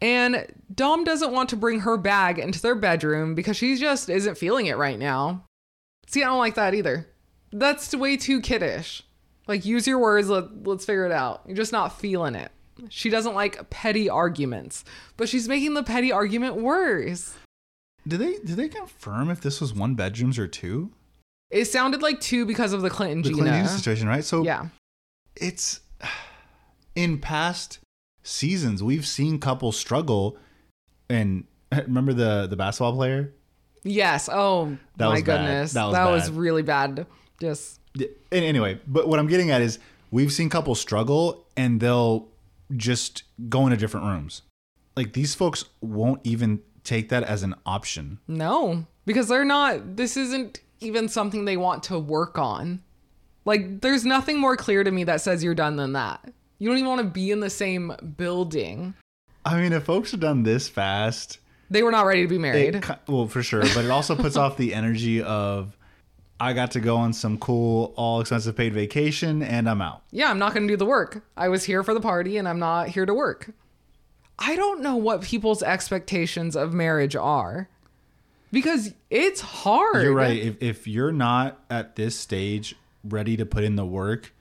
[0.00, 4.38] And Dom doesn't want to bring her bag into their bedroom because she just isn't
[4.38, 5.44] feeling it right now.
[6.06, 7.08] See, I don't like that either.
[7.52, 9.02] That's way too kiddish.
[9.48, 11.42] Like, use your words, let, let's figure it out.
[11.46, 12.52] You're just not feeling it.
[12.90, 14.84] She doesn't like petty arguments,
[15.16, 17.34] but she's making the petty argument worse.
[18.08, 20.90] Did they did they confirm if this was one bedrooms or two?
[21.50, 23.40] It sounded like two because of the Clinton The Gina.
[23.42, 24.24] Clinton situation, right?
[24.24, 24.68] So Yeah.
[25.36, 25.80] it's
[26.94, 27.78] in past
[28.22, 30.36] seasons we've seen couples struggle
[31.08, 33.32] and remember the the basketball player
[33.84, 34.28] Yes.
[34.30, 35.36] Oh That my was bad.
[35.38, 35.72] goodness.
[35.72, 36.38] That That was was, bad.
[36.38, 37.06] really bad.
[37.40, 39.78] Just and anyway but what i'm getting at is
[40.12, 42.28] we've seen couples struggle and they'll
[42.76, 44.42] just go into different rooms
[44.96, 48.18] like these folks won't even take that as an option.
[48.26, 52.82] No, because they're not, this isn't even something they want to work on.
[53.44, 56.32] Like, there's nothing more clear to me that says you're done than that.
[56.58, 58.94] You don't even want to be in the same building.
[59.44, 61.38] I mean, if folks are done this fast,
[61.70, 62.74] They were not ready to be married.
[62.76, 65.76] it, well, for sure, but it also puts off the energy of
[66.40, 70.02] I got to go on some cool, all expensive paid vacation and I'm out.
[70.10, 71.24] yeah, I'm not going to do the work.
[71.36, 73.50] I was here for the party and I'm not here to work.
[74.38, 77.68] I don't know what people's expectations of marriage are
[78.52, 80.02] because it's hard.
[80.02, 80.38] You're right.
[80.38, 84.32] If, if you're not at this stage ready to put in the work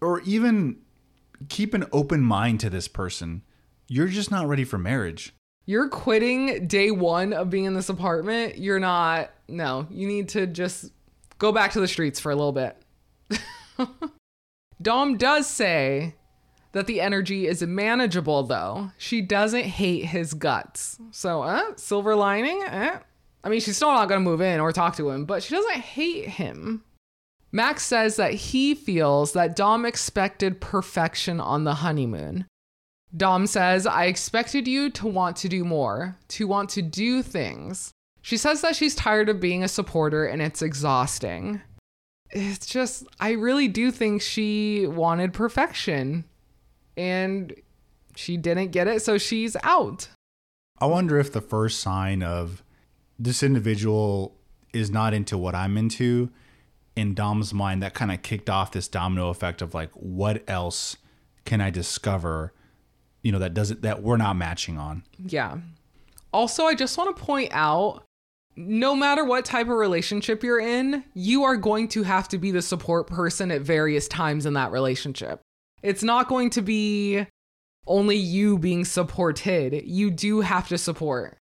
[0.00, 0.76] or even
[1.48, 3.42] keep an open mind to this person,
[3.88, 5.34] you're just not ready for marriage.
[5.64, 8.58] You're quitting day one of being in this apartment.
[8.58, 10.92] You're not, no, you need to just
[11.38, 12.80] go back to the streets for a little bit.
[14.82, 16.14] Dom does say
[16.76, 18.90] that the energy is manageable, though.
[18.98, 20.98] She doesn't hate his guts.
[21.10, 22.98] So, uh, silver lining, eh?
[23.42, 25.54] I mean, she's still not going to move in or talk to him, but she
[25.54, 26.84] doesn't hate him.
[27.50, 32.44] Mac says that he feels that Dom expected perfection on the honeymoon.
[33.16, 37.90] Dom says, I expected you to want to do more, to want to do things.
[38.20, 41.62] She says that she's tired of being a supporter and it's exhausting.
[42.32, 46.24] It's just, I really do think she wanted perfection
[46.96, 47.54] and
[48.14, 50.08] she didn't get it, so she's out.
[50.78, 52.62] I wonder if the first sign of
[53.18, 54.36] this individual
[54.72, 56.30] is not into what I'm into
[56.94, 60.96] in Dom's mind that kind of kicked off this domino effect of like what else
[61.44, 62.52] can I discover
[63.26, 65.02] you know that doesn't that we're not matching on.
[65.18, 65.58] Yeah.
[66.32, 68.04] Also, I just want to point out
[68.54, 72.52] no matter what type of relationship you're in, you are going to have to be
[72.52, 75.40] the support person at various times in that relationship.
[75.86, 77.26] It's not going to be
[77.86, 79.84] only you being supported.
[79.84, 81.38] You do have to support.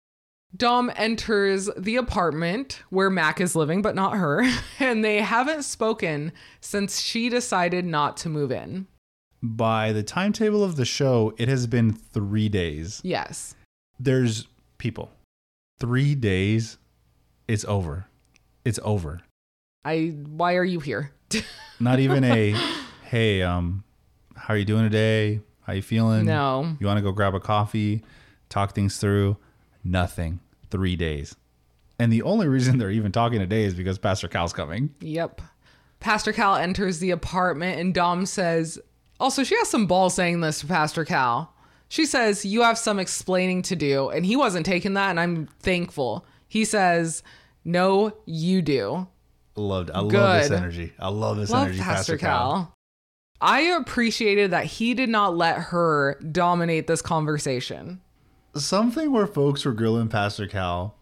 [0.56, 4.42] Dom enters the apartment where Mac is living, but not her,
[4.80, 8.86] and they haven't spoken since she decided not to move in.
[9.42, 13.02] By the timetable of the show, it has been 3 days.
[13.04, 13.54] Yes.
[13.98, 14.46] There's
[14.78, 15.10] people.
[15.80, 16.78] 3 days
[17.46, 18.06] it's over.
[18.64, 19.20] It's over.
[19.84, 21.12] I why are you here?
[21.80, 22.54] Not even a
[23.04, 23.84] hey, um
[24.40, 25.40] how are you doing today?
[25.62, 26.24] How you feeling?
[26.24, 26.76] no.
[26.80, 28.02] You want to go grab a coffee,
[28.48, 29.36] talk things through?
[29.84, 30.40] Nothing.
[30.70, 31.36] Three days.
[31.98, 34.94] And the only reason they're even talking today is because Pastor Cal's coming.
[35.00, 35.42] Yep.
[36.00, 38.80] Pastor Cal enters the apartment and Dom says,
[39.20, 41.52] also, she has some balls saying this to Pastor Cal.
[41.88, 44.08] She says, You have some explaining to do.
[44.08, 46.24] And he wasn't taking that, and I'm thankful.
[46.48, 47.22] He says,
[47.64, 49.06] No, you do.
[49.56, 49.90] Loved.
[49.90, 50.94] I love this energy.
[50.98, 52.74] I love this Love energy, Pastor Cal.
[53.40, 58.00] I appreciated that he did not let her dominate this conversation.
[58.54, 60.96] Something where folks were grilling Pastor Cal,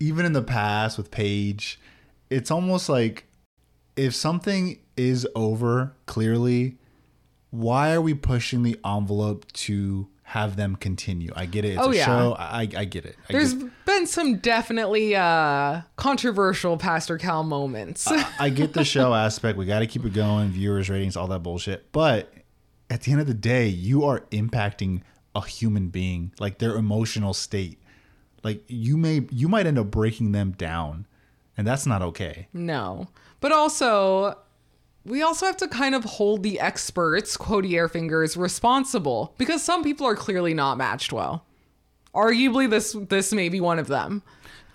[0.00, 1.78] even in the past with Paige,
[2.30, 3.26] it's almost like
[3.96, 6.78] if something is over clearly,
[7.50, 11.32] why are we pushing the envelope to have them continue?
[11.34, 11.70] I get it.
[11.76, 12.04] It's Oh, a yeah.
[12.04, 12.36] show.
[12.38, 13.16] I, I get it.
[13.28, 18.06] I There's get- been some definitely uh, controversial Pastor Cal moments.
[18.06, 19.56] I get the show aspect.
[19.56, 21.90] We got to keep it going, viewers, ratings, all that bullshit.
[21.92, 22.32] But
[22.90, 25.00] at the end of the day, you are impacting
[25.34, 27.78] a human being, like their emotional state.
[28.44, 31.06] Like you may, you might end up breaking them down,
[31.56, 32.48] and that's not okay.
[32.52, 33.08] No.
[33.40, 34.36] But also,
[35.08, 39.82] we also have to kind of hold the experts, quotey air fingers, responsible because some
[39.82, 41.44] people are clearly not matched well.
[42.14, 44.22] Arguably, this this may be one of them.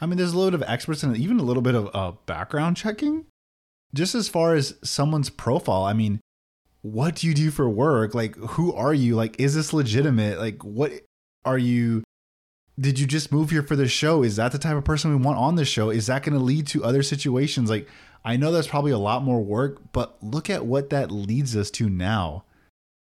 [0.01, 2.77] I mean, there's a load of experts and even a little bit of uh, background
[2.77, 3.25] checking,
[3.93, 5.83] just as far as someone's profile.
[5.83, 6.19] I mean,
[6.81, 8.13] what do you do for work?
[8.13, 9.15] Like, who are you?
[9.15, 10.39] Like, is this legitimate?
[10.39, 10.91] Like, what
[11.45, 12.03] are you?
[12.79, 14.23] Did you just move here for the show?
[14.23, 15.89] Is that the type of person we want on the show?
[15.89, 17.69] Is that going to lead to other situations?
[17.69, 17.87] Like,
[18.25, 21.69] I know that's probably a lot more work, but look at what that leads us
[21.71, 22.45] to now.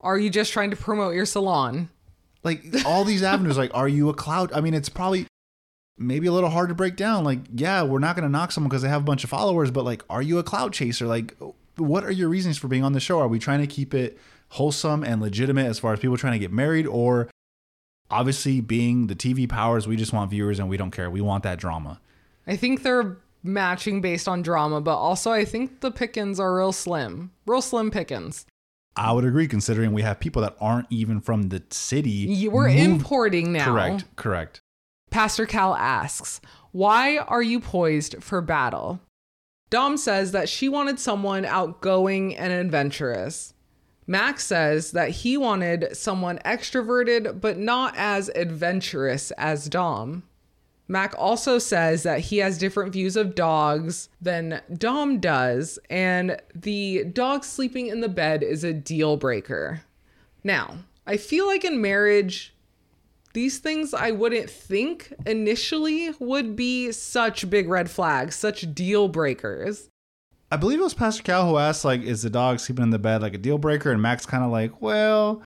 [0.02, 1.90] Are you just trying to promote your salon?
[2.44, 4.54] Like, all these avenues, like, are you a cloud?
[4.54, 5.28] I mean, it's probably
[5.98, 7.26] maybe a little hard to break down.
[7.26, 9.72] Like, yeah, we're not going to knock someone because they have a bunch of followers,
[9.72, 11.06] but like, are you a cloud chaser?
[11.06, 11.36] Like,
[11.76, 13.20] what are your reasons for being on the show?
[13.20, 14.18] Are we trying to keep it
[14.50, 16.88] wholesome and legitimate as far as people trying to get married?
[16.88, 17.30] Or
[18.10, 21.10] obviously, being the TV powers, we just want viewers and we don't care.
[21.10, 22.00] We want that drama.
[22.48, 26.72] I think they're matching based on drama, but also I think the pickings are real
[26.72, 27.32] slim.
[27.46, 28.46] Real slim pickings.
[28.96, 32.10] I would agree, considering we have people that aren't even from the city.
[32.10, 33.66] You- We're moved- importing now.
[33.66, 34.62] Correct, correct.
[35.10, 39.00] Pastor Cal asks, Why are you poised for battle?
[39.70, 43.54] Dom says that she wanted someone outgoing and adventurous.
[44.08, 50.24] Mac says that he wanted someone extroverted but not as adventurous as Dom.
[50.92, 57.06] Mac also says that he has different views of dogs than Dom does, and the
[57.06, 59.82] dog sleeping in the bed is a deal breaker.
[60.44, 62.56] Now, I feel like in marriage,
[63.34, 69.90] these things I wouldn't think initially would be such big red flags, such deal breakers.
[70.52, 72.98] I believe it was Pastor Cal who asked, like, is the dog sleeping in the
[72.98, 73.92] bed like a deal breaker?
[73.92, 75.44] And Mac's kind of like, well,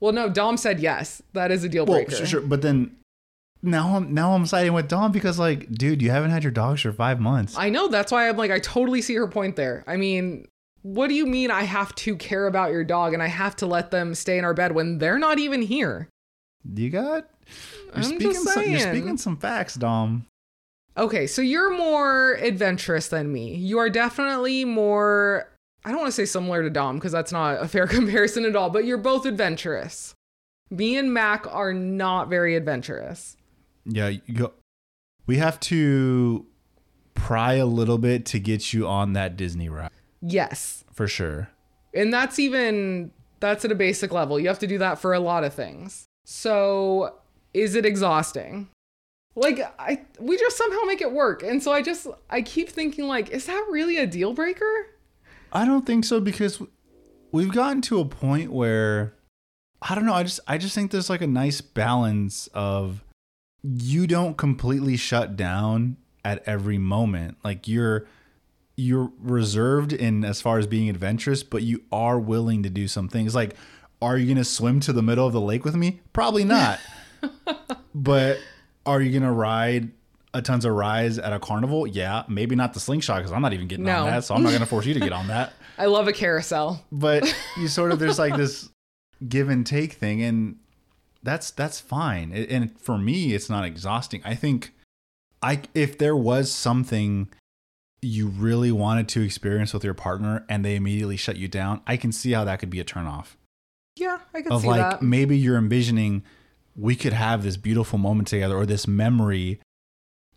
[0.00, 1.22] Well, no, Dom said yes.
[1.32, 2.16] That is a deal well, breaker.
[2.16, 2.40] sure, sure.
[2.42, 2.94] But then
[3.62, 6.80] now I'm now I'm siding with Dom because, like, dude, you haven't had your dogs
[6.80, 7.56] for five months.
[7.56, 7.88] I know.
[7.88, 9.84] That's why I'm like, I totally see her point there.
[9.86, 10.46] I mean,
[10.82, 13.66] what do you mean I have to care about your dog and I have to
[13.66, 16.08] let them stay in our bed when they're not even here?
[16.64, 17.28] You got.
[17.86, 18.32] You're I'm speaking.
[18.32, 20.26] just Some, you're speaking some facts, Dom.
[20.96, 23.54] Okay, so you're more adventurous than me.
[23.54, 25.48] You are definitely more,
[25.84, 28.56] I don't want to say similar to Dom because that's not a fair comparison at
[28.56, 30.14] all, but you're both adventurous.
[30.70, 33.36] Me and Mac are not very adventurous.
[33.84, 34.52] Yeah, you go.
[35.26, 36.46] We have to
[37.14, 39.90] pry a little bit to get you on that Disney ride
[40.20, 40.84] Yes.
[40.92, 41.50] for sure.
[41.94, 44.38] And that's even that's at a basic level.
[44.40, 46.06] You have to do that for a lot of things.
[46.24, 47.16] So,
[47.54, 48.68] is it exhausting?
[49.34, 51.42] Like I we just somehow make it work.
[51.42, 54.86] And so I just I keep thinking like is that really a deal breaker?
[55.52, 56.62] I don't think so because
[57.30, 59.14] we've gotten to a point where
[59.80, 60.14] I don't know.
[60.14, 63.02] I just I just think there's like a nice balance of
[63.62, 67.36] you don't completely shut down at every moment.
[67.44, 68.06] Like you're
[68.76, 73.08] you're reserved in as far as being adventurous, but you are willing to do some
[73.08, 73.34] things.
[73.34, 73.54] Like,
[74.00, 76.00] are you gonna swim to the middle of the lake with me?
[76.12, 76.80] Probably not.
[77.94, 78.38] but
[78.86, 79.90] are you gonna ride
[80.34, 81.86] a tons of rides at a carnival?
[81.86, 84.52] Yeah, maybe not the slingshot because I'm not even getting on that, so I'm not
[84.52, 86.84] gonna force you to get on that I love a carousel.
[86.90, 88.68] but you sort of there's like this
[89.28, 90.56] give and take thing and
[91.22, 94.72] that's that's fine and for me it's not exhausting i think
[95.42, 97.28] i if there was something
[98.00, 101.96] you really wanted to experience with your partner and they immediately shut you down i
[101.96, 103.36] can see how that could be a turnoff
[103.96, 105.02] Yeah, I can of see like that.
[105.02, 106.24] maybe you're envisioning
[106.74, 109.60] we could have this beautiful moment together or this memory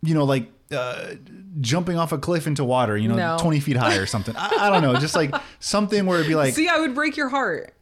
[0.02, 1.14] you know like uh,
[1.60, 3.36] jumping off a cliff into water you know No.
[3.40, 6.34] 20 feet high or something I, I don't know just like something where it'd be
[6.34, 7.72] like see, I would break your heart.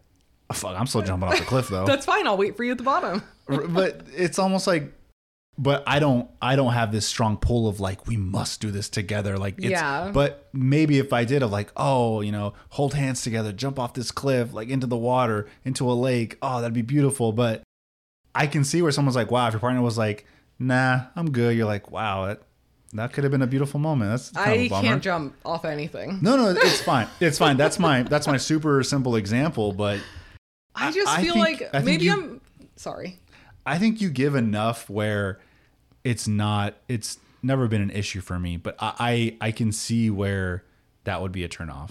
[0.55, 1.85] Fuck, I'm still jumping off the cliff though.
[1.87, 2.27] That's fine.
[2.27, 3.23] I'll wait for you at the bottom.
[3.47, 4.93] but it's almost like,
[5.57, 8.89] but I don't, I don't have this strong pull of like we must do this
[8.89, 9.39] together.
[9.39, 10.11] Like, it's, Yeah.
[10.13, 13.95] But maybe if I did, of like, oh, you know, hold hands together, jump off
[13.95, 16.39] this cliff, like into the water, into a lake.
[16.43, 17.33] Oh, that'd be beautiful.
[17.33, 17.63] But
[18.35, 20.27] I can see where someone's like, wow, if your partner was like,
[20.59, 21.57] nah, I'm good.
[21.57, 22.43] You're like, wow, that
[22.95, 24.11] that could have been a beautiful moment.
[24.11, 26.19] That's I can't jump off anything.
[26.23, 27.09] no, no, it's fine.
[27.21, 27.57] It's fine.
[27.57, 29.73] That's my that's my super simple example.
[29.73, 30.01] But
[30.75, 32.41] I just I feel think- like maybe you- I'm
[32.77, 33.19] sorry.
[33.67, 35.41] I think you give enough where
[36.03, 40.11] it's not it's never been an issue for me, but I I, I can see
[40.11, 40.65] where
[41.05, 41.91] that would be a turnoff.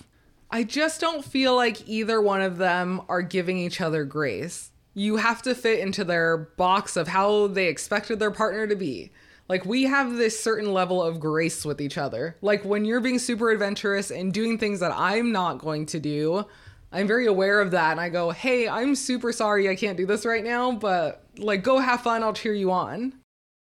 [0.52, 4.70] I just don't feel like either one of them are giving each other grace.
[4.94, 9.12] You have to fit into their box of how they expected their partner to be.
[9.50, 12.36] Like we have this certain level of grace with each other.
[12.42, 16.46] Like when you're being super adventurous and doing things that I'm not going to do,
[16.94, 20.06] I'm very aware of that and I go, "Hey, I'm super sorry I can't do
[20.06, 23.14] this right now, but like go have fun, I'll cheer you on."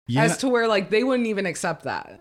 [0.08, 2.20] Yeah, As to where like they wouldn't even accept that.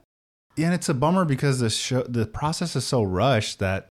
[0.58, 3.88] yeah, and it's a bummer because the show the process is so rushed that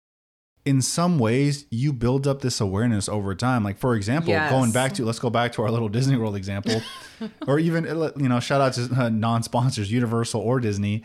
[0.65, 3.63] in some ways you build up this awareness over time.
[3.63, 4.49] Like for example, Yes.
[4.49, 6.82] going back to let's go back to our little Disney World example,
[7.47, 7.84] or even
[8.17, 11.04] you know shout out to uh, non-sponsors, Universal or Disney.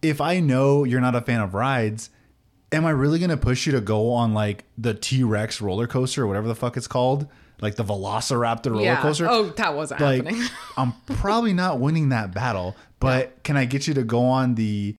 [0.00, 2.08] If I know you're not a fan of rides,
[2.72, 6.24] am I really gonna push you to go on like the T Rex roller coaster
[6.24, 7.26] or whatever the fuck it's called,
[7.60, 9.00] like the Velociraptor roller yeah.
[9.00, 9.26] coaster?
[9.28, 10.48] Oh, that wasn't like happening.
[10.76, 14.96] I'm probably not winning that battle, but can I get you to go on the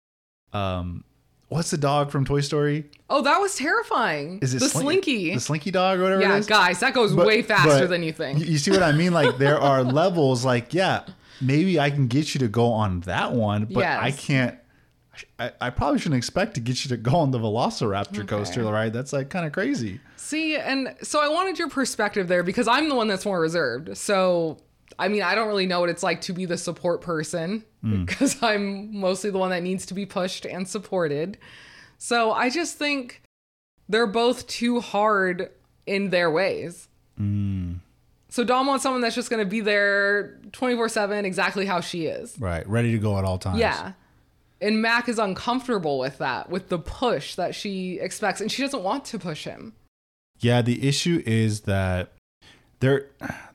[0.54, 1.04] um
[1.50, 2.86] what's the dog from Toy Story?
[3.10, 4.40] Oh, that was terrifying.
[4.42, 5.34] Is it the Slink- Slinky?
[5.34, 6.46] The Slinky dog or whatever yeah, is?
[6.46, 8.40] guys, that goes But- way faster than you think.
[8.40, 9.14] You, you see what I mean?
[9.14, 11.06] Like there are levels like yeah,
[11.42, 14.00] maybe I can get you to go on that one, but Yes.
[14.02, 14.58] I can't
[15.40, 18.92] I, I probably shouldn't expect to get you to go on the Velociraptor coaster, right?
[18.92, 20.00] That's like kind of crazy.
[20.18, 23.98] See, and so I wanted your perspective there because I'm the one that's more reserved.
[23.98, 24.58] So,
[24.98, 28.04] I mean, I don't really know what it's like to be the support person Hmm.
[28.04, 31.38] because I'm mostly the one that needs to be pushed and supported.
[31.98, 33.22] So, I just think
[33.88, 35.50] they're both too hard
[35.86, 36.88] in their ways.
[37.18, 37.74] Hmm.
[38.30, 42.06] So, Dom wants someone that's just going to be there 24 7, exactly how she
[42.06, 42.36] is.
[42.40, 42.68] Right.
[42.70, 43.60] Ready to go at all times.
[43.60, 43.94] Yeah.
[44.62, 48.84] And Mac is uncomfortable with that, with the push that she expects, and she doesn't
[48.84, 49.74] want to push him.
[50.40, 52.14] Yeah, the issue is that
[52.80, 53.08] they're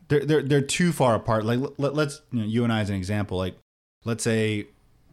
[0.08, 1.44] they're they're, they're too far apart.
[1.44, 3.36] Like let, let's you know, you and I as an example.
[3.38, 3.56] Like
[4.04, 4.66] let's say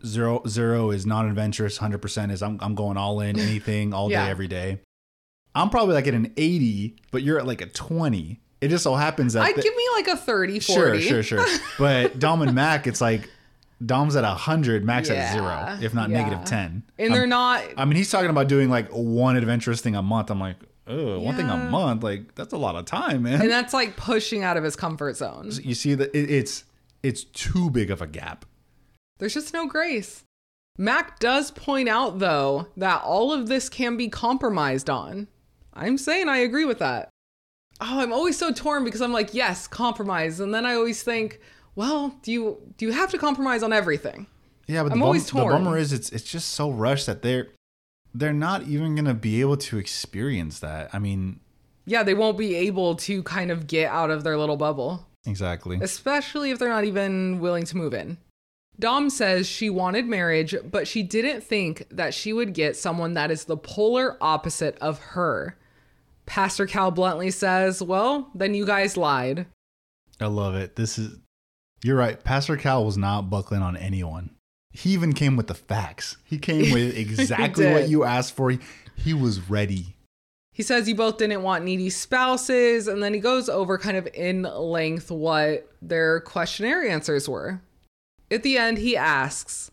[0.05, 4.25] zero zero is non-adventurous, hundred percent is I'm I'm going all in, anything, all Yeah.
[4.25, 4.79] day, every day.
[5.53, 8.39] I'm probably like at an eighty, but you're at like a twenty.
[8.61, 11.01] It just so happens that I'd give me like a 30, 40.
[11.01, 11.59] sure, sure, sure.
[11.79, 13.27] But Dom and Mac, it's like
[13.85, 16.21] Dom's at hundred, Mac's at zero, if not yeah.
[16.21, 16.83] negative ten.
[16.97, 20.29] And they're not I mean, he's talking about doing like one adventurous thing a month.
[20.29, 20.57] I'm like,
[20.87, 23.41] oh, one thing a month, like that's a lot of time, man.
[23.41, 25.51] and that's like pushing out of his comfort zone.
[25.63, 26.63] you see that it, it's
[27.03, 28.45] it's too big of a gap.
[29.19, 30.23] There's just no grace.
[30.77, 35.27] Mac does point out, though, that all of this can be compromised on.
[35.73, 37.09] I'm saying I agree with that.
[37.79, 40.39] Oh, I'm always so torn because I'm like, yes, compromise.
[40.39, 41.39] And then I always think,
[41.75, 44.27] well, do you do you have to compromise on everything?
[44.67, 45.63] Yeah, but I'm the, always bum- the torn.
[45.63, 47.47] bummer is it's it's just so rushed that they're
[48.13, 50.89] they're not even gonna be able to experience that.
[50.93, 51.39] I mean,
[51.85, 55.79] Yeah, they won't be able to kind of get out of their little bubble, exactly.
[55.81, 58.17] especially if they're not even willing to move in.
[58.79, 63.29] Dom says she wanted marriage, but she didn't think that she would get someone that
[63.29, 65.57] is the polar opposite of her.
[66.25, 69.45] Pastor Cal bluntly says, Well, then you guys lied.
[70.19, 70.75] I love it.
[70.75, 71.17] This is
[71.83, 72.23] you're right.
[72.23, 74.31] Pastor Cal was not buckling on anyone.
[74.71, 76.17] He even came with the facts.
[76.23, 78.51] He came with exactly what you asked for.
[78.51, 78.59] He,
[78.95, 79.95] he was ready.
[80.53, 84.07] He says you both didn't want needy spouses, and then he goes over kind of
[84.13, 87.61] in length what their questionnaire answers were.
[88.29, 89.71] At the end, he asks,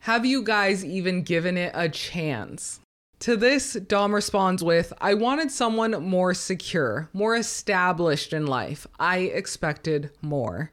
[0.00, 2.80] Have you guys even given it a chance?
[3.20, 8.86] To this, Dom responds with, I wanted someone more secure, more established in life.
[8.98, 10.70] I expected more.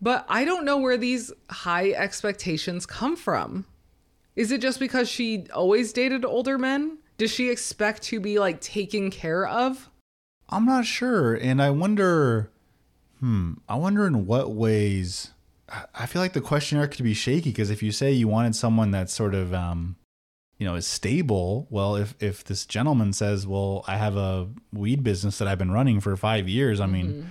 [0.00, 3.66] But I don't know where these high expectations come from.
[4.36, 6.98] Is it just because she always dated older men?
[7.18, 9.90] Does she expect to be like taken care of?
[10.48, 12.50] I'm not sure, and I wonder.
[13.20, 13.54] Hmm.
[13.68, 15.32] I wonder in what ways.
[15.94, 18.90] I- feel like the questionnaire could be shaky because if you say you wanted someone
[18.90, 19.94] that's sort of, um,
[20.58, 21.68] you know, is stable.
[21.70, 25.70] Well, if if this gentleman says, "Well, I have a weed business that I've been
[25.70, 27.30] running for five years," I mean,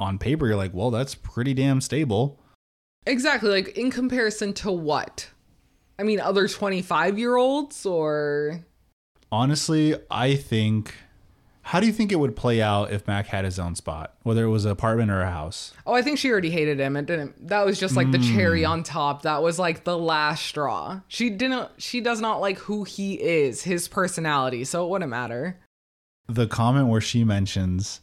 [0.00, 2.40] on paper you're like, "Well, that's pretty damn stable."
[3.06, 3.50] Exactly.
[3.50, 5.30] Like in comparison to what?
[5.98, 8.60] I mean, other 25 year olds or.
[9.32, 10.94] Honestly, I think.
[11.62, 14.42] How do you think it would play out if Mac had his own spot, whether
[14.42, 15.74] it was an apartment or a house?
[15.86, 16.96] Oh, I think she already hated him.
[16.96, 17.48] It didn't.
[17.48, 18.34] That was just like the hmm.
[18.34, 19.22] cherry on top.
[19.22, 21.00] That was like the last straw.
[21.08, 21.68] She didn't.
[21.76, 24.64] She does not like who he is, his personality.
[24.64, 25.58] So it wouldn't matter.
[26.26, 28.00] The comment where she mentions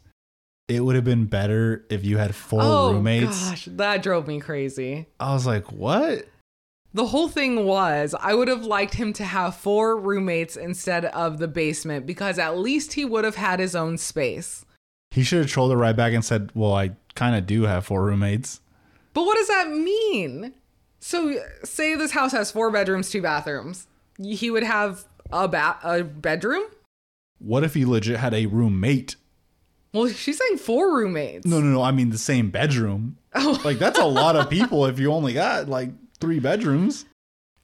[0.68, 3.50] it would have been better if you had four oh roommates.
[3.50, 5.06] gosh, that drove me crazy.
[5.20, 6.26] I was like, what?
[6.92, 11.38] The whole thing was I would have liked him to have four roommates instead of
[11.38, 14.64] the basement because at least he would have had his own space.
[15.10, 17.86] He should have trolled her right back and said, Well, I kind of do have
[17.86, 18.60] four roommates.
[19.12, 20.54] But what does that mean?
[21.00, 23.86] So say this house has four bedrooms, two bathrooms.
[24.18, 26.64] He would have a ba- a bedroom?
[27.38, 29.16] What if he legit had a roommate?
[29.92, 31.46] Well, she's saying four roommates.
[31.46, 31.82] No, no, no.
[31.82, 33.18] I mean, the same bedroom.
[33.34, 33.60] Oh.
[33.64, 37.04] Like, that's a lot of people if you only got like three bedrooms.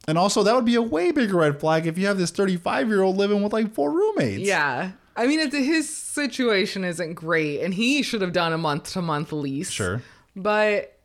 [0.08, 2.88] And also, that would be a way bigger red flag if you have this 35
[2.88, 4.42] year old living with like four roommates.
[4.42, 4.92] Yeah.
[5.14, 9.02] I mean, it's, his situation isn't great, and he should have done a month to
[9.02, 9.70] month lease.
[9.70, 10.02] Sure.
[10.34, 10.98] But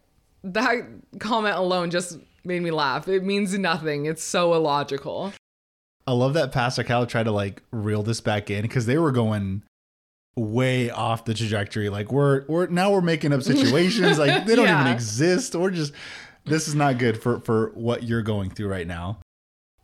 [0.43, 0.87] that
[1.19, 3.07] comment alone just made me laugh.
[3.07, 4.05] It means nothing.
[4.05, 5.33] It's so illogical.
[6.07, 9.11] I love that Pastor Cal tried to like reel this back in because they were
[9.11, 9.63] going
[10.37, 11.89] way off the trajectory.
[11.89, 14.81] Like we're we're now we're making up situations like they don't Yeah.
[14.81, 15.55] even exist.
[15.55, 15.91] Or just
[16.45, 19.19] this is not good for for what you're going through right now.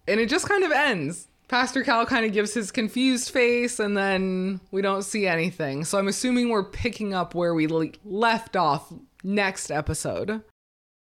[0.07, 1.27] And it just kind of ends.
[1.49, 5.83] Pastor Cal kind of gives his confused face, and then we don't see anything.
[5.85, 8.91] So I'm assuming we're picking up where we le- left off
[9.23, 10.41] next episode.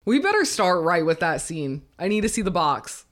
[0.05, 1.81] We better start right with that scene.
[1.97, 3.05] I need to see the box.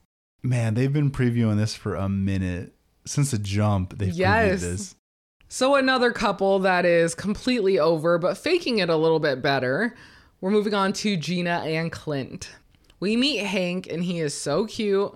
[0.44, 2.76] Man, they've been previewing this for a minute
[3.06, 3.98] since the jump.
[3.98, 4.60] They've Yes.
[4.60, 4.96] previewed this.
[5.54, 9.94] So, another couple that is completely over, but faking it a little bit better.
[10.42, 12.50] We're moving on to Gina and Clint.
[13.00, 15.14] We meet Hank, and he is so cute.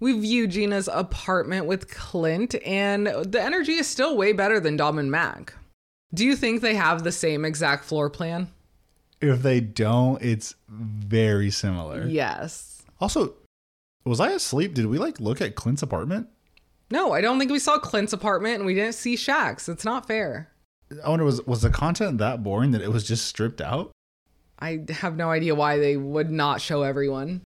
[0.00, 4.98] We view Gina's apartment with Clint, and the energy is still way better than Dom
[4.98, 5.52] and Mac.
[6.14, 8.48] Do you think they have the same exact floor plan?
[9.20, 12.06] If they don't, it's very similar.
[12.06, 12.84] Yes.
[13.02, 13.34] Also,
[14.06, 14.72] was I asleep?
[14.72, 16.28] Did we like look at Clint's apartment?
[16.90, 19.68] No, I don't think we saw Clint's apartment, and we didn't see Shaq's.
[19.68, 20.50] It's not fair.
[21.04, 23.90] I wonder was was the content that boring that it was just stripped out?
[24.58, 27.42] I have no idea why they would not show everyone.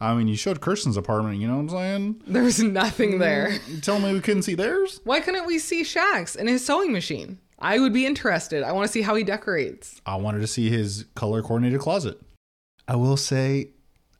[0.00, 1.40] I mean, you showed Kirsten's apartment.
[1.40, 2.22] You know what I'm saying?
[2.26, 3.58] There was nothing mm, there.
[3.66, 5.00] You telling me we couldn't see theirs?
[5.04, 7.38] Why couldn't we see Shaq's and his sewing machine?
[7.58, 8.62] I would be interested.
[8.62, 10.00] I want to see how he decorates.
[10.04, 12.20] I wanted to see his color coordinated closet.
[12.86, 13.70] I will say,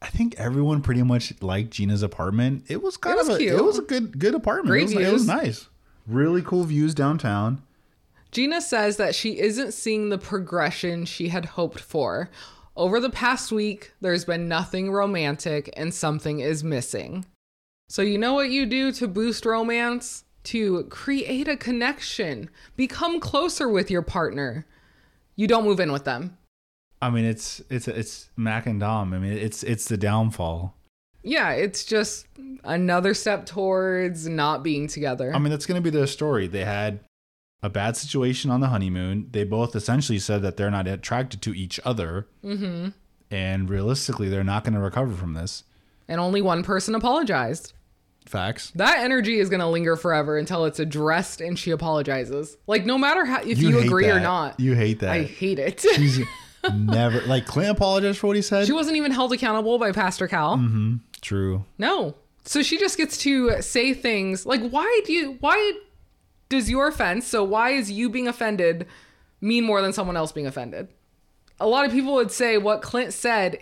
[0.06, 2.66] I think everyone pretty much liked Gina's apartment.
[2.68, 3.54] It was kind was of a, cute.
[3.54, 4.68] it was a good good apartment.
[4.68, 5.26] Great it, was, it was views.
[5.26, 5.68] nice.
[6.06, 7.60] Really cool views downtown.
[8.30, 12.30] Gina says that she isn't seeing the progression she had hoped for.
[12.76, 17.24] Over the past week, there's been nothing romantic and something is missing.
[17.88, 20.22] So, you know what you do to boost romance?
[20.44, 24.66] To create a connection, become closer with your partner.
[25.34, 26.38] You don't move in with them.
[27.02, 29.12] I mean, it's it's it's Mac and Dom.
[29.12, 30.74] I mean, it's it's the downfall.
[31.22, 32.26] Yeah, it's just
[32.64, 35.34] another step towards not being together.
[35.34, 36.46] I mean, that's going to be their story.
[36.46, 37.00] They had
[37.62, 39.28] a bad situation on the honeymoon.
[39.32, 42.28] They both essentially said that they're not attracted to each other.
[42.44, 42.90] Mm-hmm.
[43.30, 45.64] And realistically, they're not going to recover from this.
[46.06, 47.72] and only one person apologized.
[48.24, 48.70] Facts.
[48.76, 52.56] That energy is going to linger forever until it's addressed and she apologizes.
[52.68, 55.10] Like, no matter how, if you, hate agree or not, You hate that.
[55.10, 55.84] I hate it.
[56.74, 58.66] Never like Clint apologized for what he said.
[58.66, 60.56] she wasn't even held accountable by Pastor Cal.
[60.56, 60.96] Mm-hmm.
[61.20, 61.64] True.
[61.78, 62.14] No.
[62.44, 65.72] So she just gets to say things like, why do you, why
[66.48, 68.86] does your offense, so why is you being offended
[69.40, 70.88] mean more than someone else being offended?
[71.58, 73.58] A lot of people would say what Clint said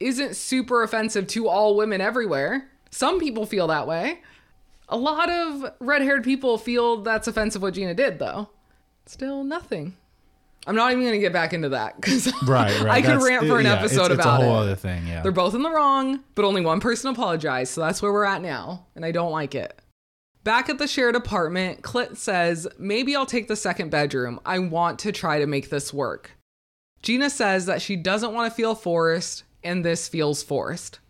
[0.00, 2.68] isn't super offensive to all women everywhere.
[2.90, 4.20] Some people feel that way.
[4.88, 8.48] A lot of red haired people feel that's offensive what Gina did, though.
[9.06, 9.96] Still nothing.
[10.66, 12.88] I'm not even going to get back into that because Right, right.
[12.90, 14.62] I could That's- rant for an yeah, episode it's, about it's a whole it.
[14.62, 15.06] other thing.
[15.06, 15.22] Yeah.
[15.22, 18.42] They're both in the wrong, but only one person apologized, so that's where we're at
[18.42, 19.80] now, and I don't like it.
[20.42, 24.38] Back at the shared apartment, Clint says, Maybe I'll take the second bedroom.
[24.46, 26.32] I want to try to make this work.
[27.02, 31.00] Gina says that she doesn't want to feel forced, and this feels forced.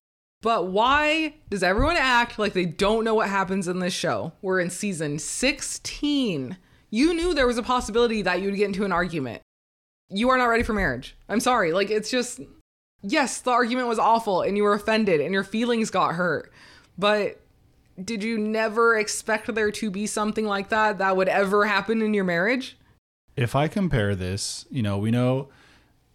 [0.43, 4.33] But why does everyone act like they don't know what happens in this show?
[4.43, 6.57] We're in season 16.
[6.91, 9.43] You knew there was a possibility that you'd get into an argument.
[10.09, 11.17] You are not ready for marriage.
[11.29, 11.73] I'm sorry.
[11.73, 12.41] Like, it's just,
[13.03, 16.53] yes, the argument was awful and you were offended and your feelings got hurt.
[16.97, 17.41] But
[18.03, 22.15] did you never expect there to be something like that that would ever happen in
[22.15, 22.77] your marriage?
[23.37, 25.49] if I compare this, you know, we know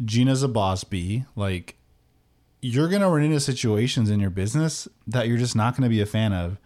[0.03, 1.25] Gina's a boss bee.
[1.35, 1.75] Like,
[2.61, 5.89] you're going to run into situations in your business that you're just not going to
[5.89, 6.57] be a fan of,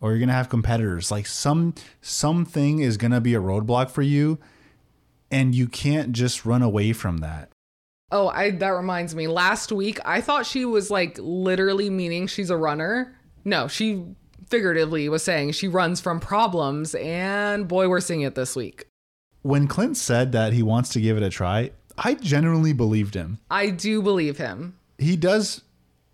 [0.00, 1.10] or you're going to have competitors.
[1.10, 4.38] Like, some something is going to be a roadblock for you,
[5.34, 7.50] and you can't just run away from that.
[8.12, 9.26] Oh, I that reminds me.
[9.26, 13.16] Last week, I thought she was like literally meaning she's a runner.
[13.44, 14.04] No, she
[14.48, 18.86] figuratively was saying she runs from problems, and boy, we're seeing it this week.
[19.42, 23.40] When Clint said that he wants to give it a try, I genuinely believed him.
[23.50, 25.62] I do believe him, He does,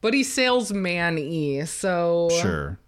[0.00, 2.78] but he's salesman y, so sure,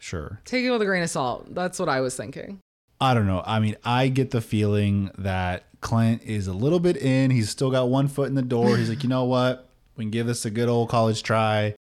[0.00, 0.40] sure.
[0.44, 1.54] take it with a grain of salt.
[1.54, 2.58] That's what I was thinking.
[3.00, 3.42] I don't know.
[3.46, 7.30] I mean, I get the feeling that Clint is a little bit in.
[7.30, 8.76] He's still got one foot in the door.
[8.76, 9.68] He's like, you know what?
[9.96, 11.76] We can give this a good old college try.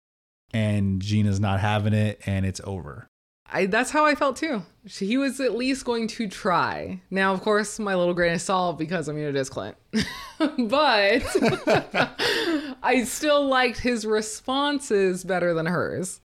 [0.53, 3.07] And Gina's not having it, and it's over.
[3.47, 4.65] I that's how I felt too.
[4.85, 7.01] He was at least going to try.
[7.13, 11.23] Now, of course, my little grain of salt because I mean it is Clint, but
[12.83, 16.22] I still liked his responses better than hers.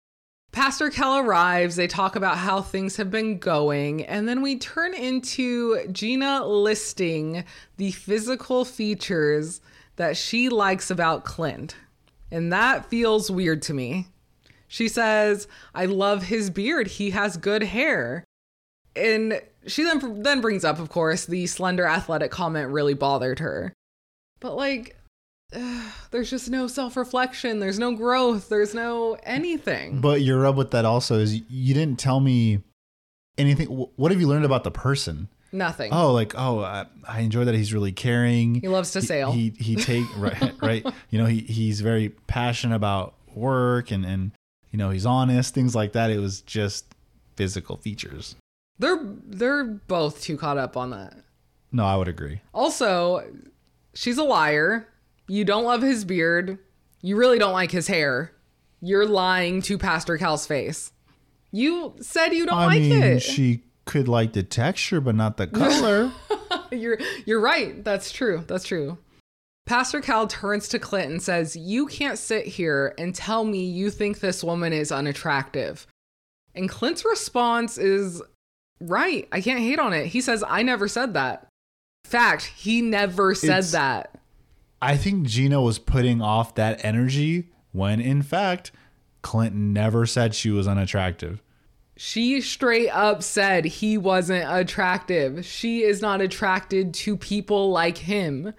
[0.54, 1.76] Pastor Cal arrives.
[1.76, 7.43] They talk about how things have been going, and then we turn into Gina listing
[7.78, 9.62] the physical features
[9.95, 11.76] that she likes about Clint,
[12.32, 14.08] and that feels weird to me.
[14.68, 16.88] She says, "I love his beard.
[16.88, 18.24] He has good hair."
[18.95, 23.74] And she then then brings up, of course, the slender athletic comment really bothered her.
[24.39, 24.97] But like
[26.12, 30.01] there's just no self-reflection, there's no growth, there's no anything.
[30.01, 32.62] But your rub with that also is you didn't tell me
[33.38, 33.68] anything.
[33.68, 35.28] What have you learned about the person?
[35.51, 35.93] Nothing.
[35.93, 38.56] Oh, like oh, I, I enjoy that he's really caring.
[38.56, 39.32] He loves to He- sail.
[39.32, 40.86] He he take right right.
[41.12, 44.32] You know he he's very passionate about work and and
[44.72, 46.10] you know he's honest things like that.
[46.10, 46.95] It was just
[47.36, 48.36] physical features.
[48.80, 51.14] They're they're both too caught up on that.
[51.72, 52.41] No, I would agree.
[52.54, 53.24] Also,
[53.93, 54.88] she's a liar.
[55.34, 56.59] You don't love his beard.
[57.01, 58.34] You really don't like his hair.
[58.81, 60.91] You're lying to Pastor Cal's face.
[61.51, 63.21] You said you don't I like mean, it.
[63.21, 66.11] she could like the texture, but not the color.
[66.71, 67.84] You're you're right.
[67.84, 68.43] That's true.
[68.47, 68.99] That's true.
[69.65, 73.89] Pastor Cal turns to Clint and says, "You can't sit here and tell me you
[73.89, 75.88] think this woman is unattractive."
[76.53, 78.21] And Clint's response is,
[78.79, 79.27] "Right.
[79.31, 81.47] I can't hate on it." He says, "I never said that."
[82.05, 84.19] Fact, he never said It's- that.
[84.84, 88.73] I think Gina was putting off that energy when, in fact,
[89.21, 91.41] Clinton never said she was unattractive.
[91.95, 95.45] She straight up said he wasn't attractive.
[95.45, 98.53] She is not attracted to people like him.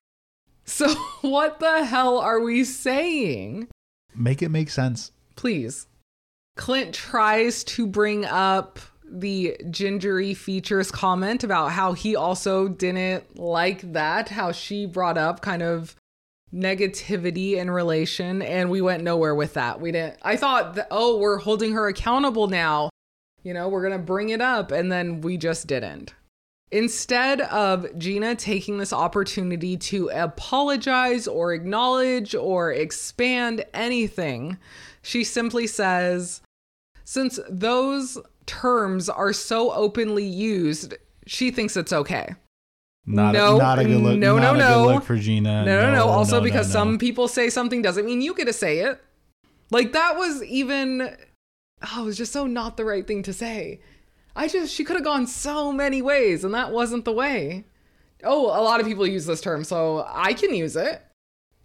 [0.65, 3.69] So, what the hell are we saying?
[4.15, 5.13] Make it make sense.
[5.37, 5.89] Please.
[6.57, 13.93] Clint tries to bring up the gingery features comment about how he also didn't like
[13.93, 15.95] that, how she brought up kind of
[16.55, 19.81] negativity in relation, and we went nowhere with that.
[19.81, 22.91] We didn't, I thought, that, oh, we're holding her accountable now.
[23.43, 26.15] You know, we're to bring it up, and then we just didn't.
[26.71, 34.57] Instead of Gina taking this opportunity to apologize or acknowledge or expand anything,
[35.03, 36.41] she simply says,
[37.05, 40.95] since those terms are so openly used,
[41.27, 42.35] she thinks it's okay.
[43.07, 44.19] Not, No, a, not a good look.
[44.19, 44.85] no, no, a no.
[44.85, 45.65] good look for Gina.
[45.65, 46.07] No, no, no.
[46.07, 46.73] Also, no, because no.
[46.73, 49.03] some people say something doesn't mean you get to say it.
[49.71, 51.15] Like that was even.
[51.93, 53.81] Oh, it was just so not the right thing to say.
[54.35, 57.65] I just she could have gone so many ways, and that wasn't the way.
[58.23, 61.03] Oh, a lot of people use this term, so I can use it.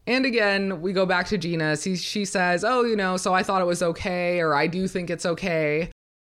[0.05, 1.77] And again, we go back to Gina.
[1.77, 4.87] She, she says, Oh, you know, so I thought it was okay, or I do
[4.87, 5.91] think it's okay.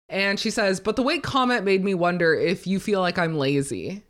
[0.10, 3.38] And she says, But the weight comment made me wonder if you feel like I'm
[3.38, 4.04] lazy.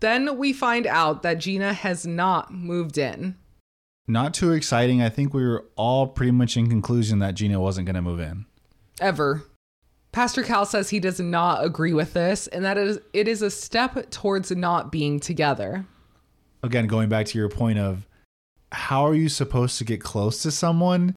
[0.00, 3.36] Then we find out that Gina has not moved in.
[4.08, 5.02] Not too exciting.
[5.02, 8.18] I think we were all pretty much in conclusion that Gina wasn't going to move
[8.18, 8.46] in.
[9.00, 9.44] Ever.
[10.12, 13.50] Pastor Cal says he does not agree with this and that is it is a
[13.50, 15.86] step towards not being together.
[16.64, 18.08] Again, going back to your point of
[18.72, 21.14] how are you supposed to get close to someone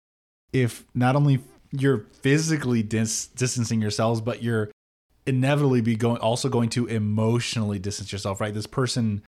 [0.54, 1.40] if not only
[1.72, 4.70] you're physically dis- distancing yourselves, but you're
[5.26, 8.54] inevitably be going also going to emotionally distance yourself, right?
[8.54, 9.24] This person,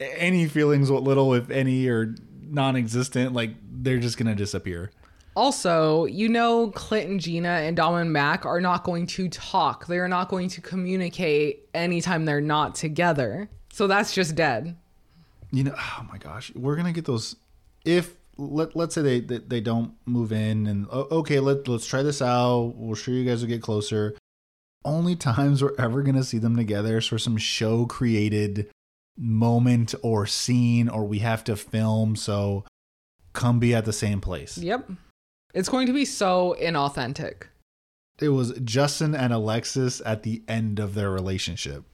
[0.00, 4.90] any feelings, what little, if any, are non-existent, like they're just gonna disappear.
[5.34, 9.86] Also, you know Clint and Gina and Dom and Mac are not going to talk.
[9.86, 13.50] They're not going to communicate anytime they're not together.
[13.70, 14.76] So that's just dead.
[15.52, 17.36] you know oh my gosh we're gonna get those
[17.84, 22.02] if let, let's say they, they they don't move in and okay let, let's try
[22.02, 24.16] this out we're sure you guys will get closer
[24.86, 28.70] only times we're ever gonna see them together is for some show created
[29.18, 32.64] moment or scene or we have to film so
[33.32, 34.90] come be at the same place Yep.
[35.54, 37.44] It's going to be so inauthentic.
[38.20, 41.84] it was justin and alexis at the end of their relationship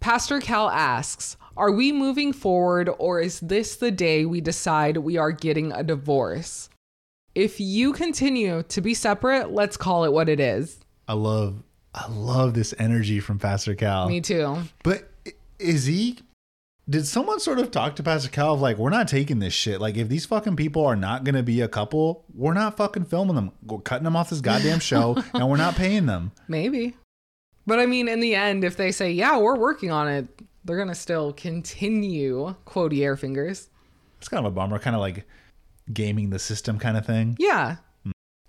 [0.00, 5.16] Pastor Cal asks, Are we moving forward or is this the day we decide we
[5.16, 6.68] are getting a divorce?
[7.36, 10.80] If you continue to be separate, let's call it what it is.
[11.06, 11.62] i love
[11.94, 14.58] i love this energy from pastor cal Me too.
[14.82, 15.10] But
[15.58, 16.18] is he?
[16.90, 19.80] Did someone sort of talk to Pastor Cal of like, we're not taking this shit.
[19.80, 23.36] Like, if these fucking people are not gonna be a couple, we're not fucking filming
[23.36, 23.52] them.
[23.64, 26.32] We're cutting them off this goddamn show, and we're not paying them.
[26.48, 26.96] Maybe.
[27.66, 30.26] But I mean, in the end, if they say, Yeah, we're working on it,
[30.64, 33.68] they're going to still continue quotey air fingers.
[34.18, 35.26] It's kind of a bummer, kind of like
[35.92, 37.36] gaming the system kind of thing.
[37.38, 37.76] Yeah.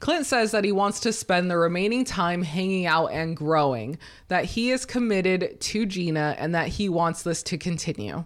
[0.04, 3.98] Clint says that he wants to spend the remaining time hanging out and growing,
[4.28, 8.26] that he is committed to Gina and that he wants this to continue.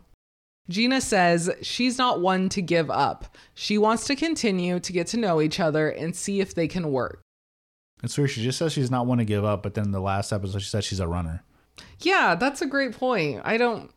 [0.69, 3.37] Gina says she's not one to give up.
[3.53, 6.91] She wants to continue to get to know each other and see if they can
[6.91, 7.21] work.
[8.01, 8.31] It's weird.
[8.31, 10.69] She just says she's not one to give up, but then the last episode she
[10.69, 11.43] said she's a runner.
[11.99, 13.41] Yeah, that's a great point.
[13.45, 13.91] I don't.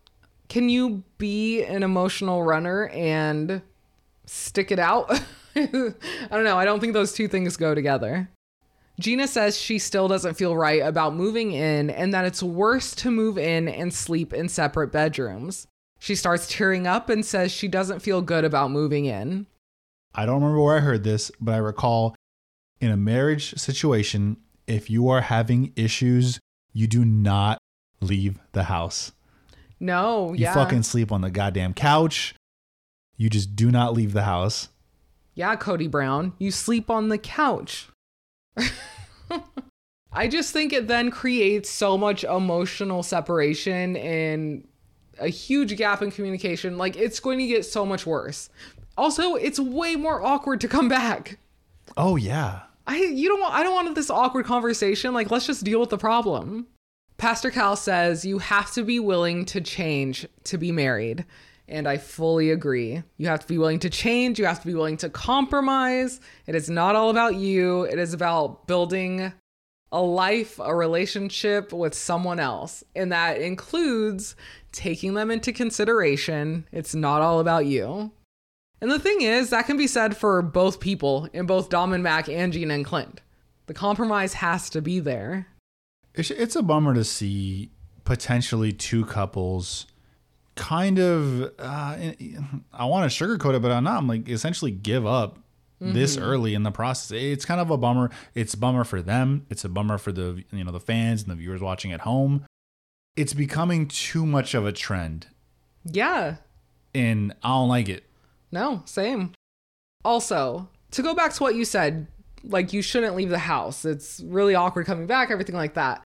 [0.51, 3.63] Can you be an emotional runner and
[4.27, 5.19] stick it out?
[5.57, 6.59] I don't know.
[6.59, 8.31] I don't think those two things go together.
[8.99, 13.11] Gina says she still doesn't feel right about moving in and that it's worse to
[13.11, 15.67] move in and sleep in separate bedrooms.
[15.99, 19.47] She starts tearing up and says she doesn't feel good about moving in.
[20.15, 22.15] I don't remember where I heard this, but I recall
[22.81, 24.37] in a marriage situation,
[24.67, 26.39] if you are having issues,
[26.73, 27.59] you do not
[28.01, 29.13] leave the house.
[29.79, 30.55] No, You yeah.
[30.55, 32.35] fucking sleep on the goddamn couch.
[33.17, 34.69] You just do not leave the house.
[35.41, 37.89] Yeah, Cody Brown, you sleep on the couch.
[40.13, 44.69] I just think it then creates so much emotional separation and
[45.19, 46.77] a huge gap in communication.
[46.77, 48.51] Like it's going to get so much worse.
[48.99, 51.39] Also, it's way more awkward to come back.
[51.97, 52.61] Oh yeah.
[52.87, 55.15] I you don't want I don't want this awkward conversation.
[55.15, 56.67] Like let's just deal with the problem.
[57.17, 61.25] Pastor Cal says you have to be willing to change to be married.
[61.71, 63.03] And I fully agree.
[63.17, 66.21] You have to be willing to change, you have to be willing to compromise.
[66.47, 67.85] It is not all about you.
[67.85, 69.33] It is about building
[69.93, 72.85] a life, a relationship with someone else.
[72.95, 74.37] And that includes
[74.73, 76.67] taking them into consideration.
[76.73, 78.13] It's not all about you.
[78.81, 82.03] And the thing is, that can be said for both people in both Dom and
[82.03, 83.21] Mac and Gina and Clint.
[83.67, 85.47] The compromise has to be there.
[86.15, 87.71] It's, a bummer to see
[88.05, 89.87] potentially two couples
[90.61, 91.97] kind of uh,
[92.73, 93.97] I want to sugarcoat it, but I'm not.
[93.99, 95.39] I'm like essentially give up
[95.83, 97.11] this early in the process.
[97.13, 98.11] It's kind of a bummer.
[98.35, 99.47] It's a bummer for them.
[99.49, 102.45] It's a bummer for the you know the fans and the viewers watching at home.
[103.17, 105.27] It's becoming too much of a trend,
[105.85, 106.37] Yeah.
[106.95, 108.05] and I don't like it.
[108.53, 109.33] No, same.
[110.05, 112.07] Also, to go back to what you said,
[112.45, 113.85] like you shouldn't leave the house.
[113.85, 116.03] It's really awkward coming back, everything like that.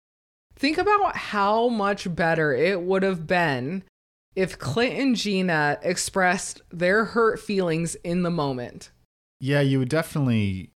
[0.55, 3.83] Think about how much better it would have been
[4.35, 8.91] if Clint and Gina expressed their hurt feelings in the moment.
[9.39, 10.71] Yeah, you would definitely.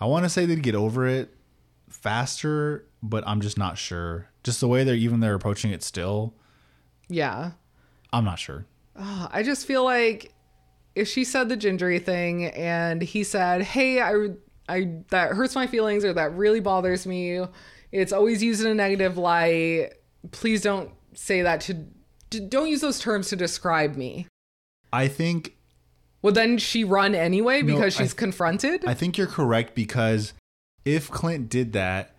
[0.00, 1.34] I want to say they'd get over it
[1.88, 4.28] faster, but I'm just not sure.
[4.44, 6.34] Just the way they're even they're approaching it still,
[7.08, 7.52] Yeah.
[8.12, 8.64] I'm not sure.
[8.96, 10.32] Ugh, I just feel like
[10.94, 14.28] if she said the gingery thing and he said, "Hey, I
[14.68, 17.40] I that hurts my feelings or that really bothers me.
[17.92, 19.90] It's always used in a negative light.
[20.30, 21.84] Please don't say that to
[22.30, 24.26] d- don't use those terms to describe me."
[24.92, 25.54] I think
[26.22, 28.84] Well, then she run anyway No, because I- she's confronted?
[28.86, 30.32] I think you're correct because
[30.84, 32.14] if Clint did that,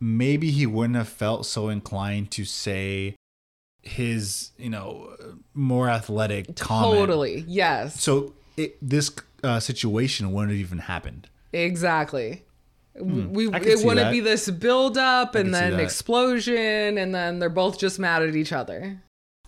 [0.00, 3.14] maybe he wouldn't have felt so inclined to say
[3.82, 5.16] his, you know,
[5.54, 6.98] more athletic comment.
[6.98, 7.44] totally.
[7.48, 8.00] Yes.
[8.00, 9.10] So it, this
[9.42, 11.28] uh, situation wouldn't have even happened.
[11.52, 12.44] Exactly.
[13.00, 13.48] We.
[13.48, 14.10] I can it wouldn't that.
[14.12, 18.52] be this build up and then explosion and then they're both just mad at each
[18.52, 19.00] other.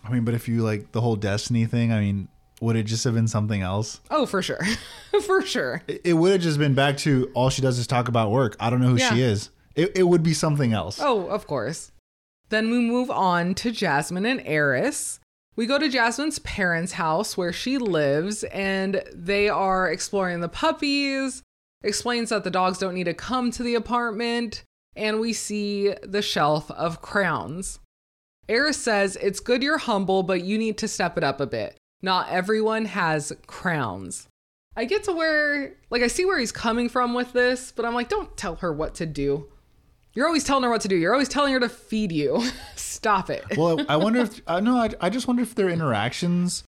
[0.03, 2.27] I mean, but if you like the whole destiny thing, I mean,
[2.61, 4.01] would it just have been something else?
[4.09, 4.61] Oh, for sure.
[5.25, 5.81] for sure.
[5.87, 8.55] It, it would have just been back to all she does is talk about work.
[8.59, 9.49] I don't know who she is.
[9.75, 10.99] It, it would be something else.
[11.01, 11.91] Oh, of course.
[12.49, 15.19] Then we move on to Jasmine and Airris.
[15.55, 21.43] We go to Jasmine's parents' house where she lives, and they are exploring the puppies,
[21.83, 24.63] explains that the dogs don't need to come to the apartment,
[24.95, 27.79] and we see the shelf of crowns.
[28.49, 31.77] Airris says, It's good you're humble, but you need to step it up a bit.
[32.01, 34.27] Not everyone has crowns.
[34.75, 37.93] I get to where, like, I see where he's coming from with this, but I'm
[37.93, 39.47] like, don't tell her what to do.
[40.15, 40.95] You're always telling her what to do.
[40.95, 42.43] You're always telling her to feed you.
[42.75, 43.43] Stop it.
[43.57, 44.77] well, I wonder if I know.
[44.77, 46.63] I, I just wonder if their interactions,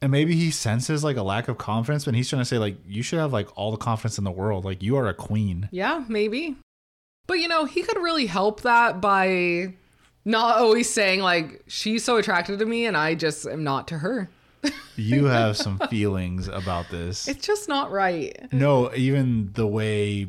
[0.00, 2.76] and maybe he senses like a lack of confidence, but he's trying to say like
[2.86, 4.64] you should have like all the confidence in the world.
[4.64, 5.68] Like you are a queen.
[5.72, 6.56] Yeah, maybe.
[7.26, 9.74] But you know, he could really help that by
[10.28, 13.98] not always saying like she's so attracted to me and I just am not to
[13.98, 14.28] her.
[14.96, 17.26] You have some feelings about this.
[17.28, 18.36] It's just not right.
[18.52, 20.28] No, even the way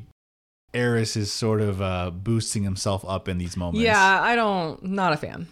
[0.73, 3.81] Airris is sort of uh, boosting himself up in these moments.
[3.83, 5.47] Yeah, I don't not a fan.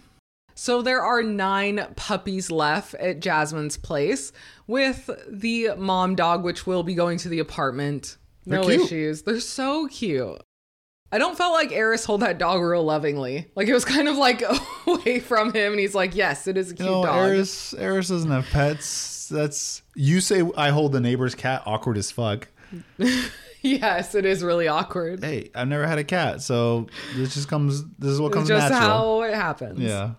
[0.55, 4.31] So there are 9 puppies left at Jasmine's place
[4.65, 8.17] with the mom dog which will be going to the apartment.
[8.45, 8.81] They're No cute.
[8.81, 9.21] issues.
[9.23, 10.41] They're so cute.
[11.11, 13.47] I don't felt like Airris hold that dog real lovingly.
[13.55, 14.43] Like it was kind of like
[14.87, 18.09] away from him and he's like, "Yes, it is a cute know, dog." Airris, Airris
[18.09, 19.29] doesn't have pets.
[19.29, 21.63] That's you say I hold the neighbor's cat.
[21.65, 22.47] Awkward as fuck.
[23.63, 25.23] Yes, it is really awkward.
[25.23, 27.83] Hey, I've never had a cat, so this just comes.
[27.97, 28.89] This is what It's comes just natural.
[28.89, 29.79] how it happens.
[29.79, 30.11] yeah.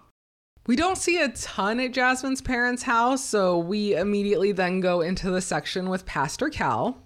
[0.66, 5.30] We don't see a ton at Jasmine's parents' house, so we immediately then go into
[5.30, 6.98] the section with Pastor Cal.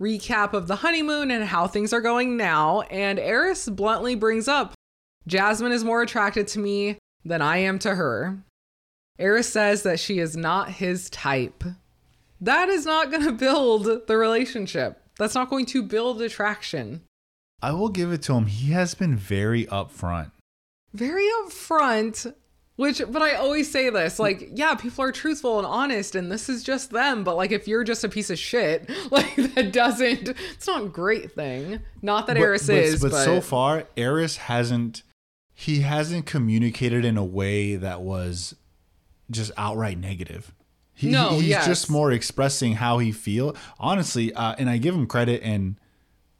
[0.00, 4.74] Recap of the honeymoon and how things are going now, and Airris bluntly brings up
[5.26, 8.38] Jasmine is more attracted to me than I am to her.
[9.18, 11.62] Airris says that she is not his type.
[12.40, 15.02] That is not going to build the relationship.
[15.18, 17.02] That's not going to build attraction.
[17.62, 18.46] I will give it to him.
[18.46, 20.30] He has been very upfront.
[20.94, 22.32] very upfront
[22.80, 26.48] which but i always say this like yeah people are truthful and honest and this
[26.48, 30.28] is just them but like if you're just a piece of shit like that doesn't
[30.54, 34.36] it's not a great thing not that airris but, is but, but, so far, Airris
[34.36, 35.02] hasn't.
[35.52, 38.54] He hasn't communicated in a way that was
[39.30, 40.54] just outright negative.
[40.94, 41.66] He, No, he's yes.
[41.66, 43.54] just more expressing how he feel.
[43.78, 45.42] Honestly, uh, and I give him credit.
[45.42, 45.76] And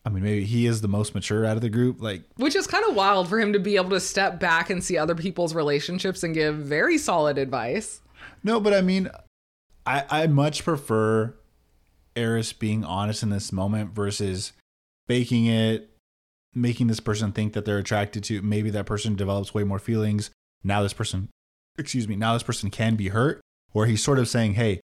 [0.05, 2.01] I mean, maybe he is the most mature out of the group.
[2.01, 4.83] Like which is kind of wild for him to be able to step back and
[4.83, 8.01] see other people's relationships and give very solid advice
[8.43, 9.11] No, but I mean,
[9.87, 11.35] I I much prefer
[12.17, 14.53] Airris being honest in this moment versus
[15.07, 15.91] faking it,
[16.55, 18.43] making this person think that they're attracted to.
[18.43, 20.31] Maybe that person develops way more feelings.
[20.63, 21.29] Now this person,
[21.79, 23.41] excuse me, now this person can be hurt.
[23.73, 24.81] Or he's sort of saying, "Hey,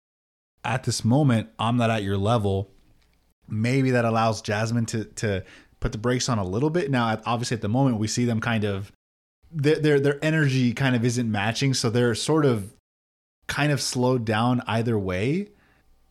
[0.63, 2.71] at this moment, I'm not at your level."
[3.49, 5.45] Maybe that allows Jasmine to to
[5.81, 6.91] put the brakes on a little bit.
[6.91, 8.91] Now, obviously, at the moment, we see them kind of
[9.51, 12.75] their their, their energy kind of isn't matching, so they're sort of
[13.47, 15.49] kind of slowed down either way.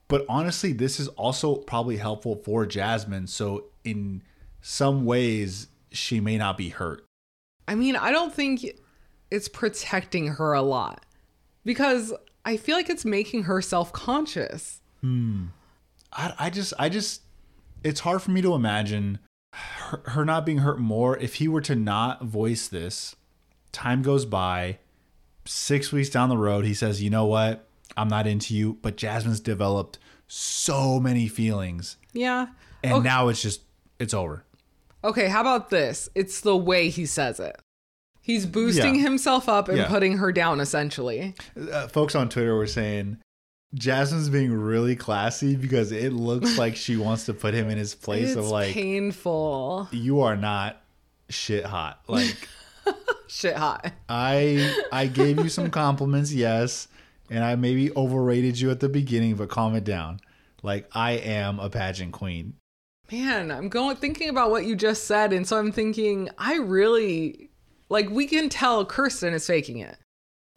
[0.08, 3.28] But honestly, this is also probably helpful for Jasmine.
[3.28, 4.22] So in
[4.62, 7.06] some ways, she may not be hurt.
[7.68, 8.66] i mean i don't think
[9.32, 11.06] it's protecting her a lot
[11.64, 12.14] because
[12.46, 15.46] i feel like it's making her self-conscious hmm.
[16.14, 17.22] I, I just, I just,
[17.84, 19.20] it's hard for me to imagine
[19.54, 23.16] her, her not being hurt more if he were to not voice this.
[23.72, 24.78] Time goes by,
[25.46, 27.68] six weeks down the road, he says, "You know what?
[27.98, 29.98] I'm not into you." But Jasmine's developed
[30.28, 32.48] so many feelings, Yeah.
[32.84, 33.04] and Okay.
[33.04, 33.62] now it's just
[34.00, 34.46] it's over.
[35.04, 36.08] Okay, how about this?
[36.16, 37.60] It's the way he says it.
[38.22, 39.02] He's boosting Yeah.
[39.02, 39.88] himself up and Yeah.
[39.88, 41.36] putting her down, essentially.
[41.72, 43.18] Uh, folks on Twitter were saying.
[43.74, 47.96] Jasmine's being really classy because it looks like she wants to put him in his
[48.06, 49.88] place it's of like painful.
[49.92, 50.82] you are not
[51.30, 52.02] shit hot.
[52.08, 52.48] Like
[53.28, 53.92] Shit hot.
[54.08, 56.88] I I gave you some compliments, yes,
[57.30, 60.20] and I maybe overrated you at the beginning, but calm it down.
[60.62, 62.54] Like I am a pageant queen.
[63.12, 67.50] Man, I'm going thinking about what you just said, and so I'm thinking I really
[67.90, 69.98] like we can tell Kirsten is faking it.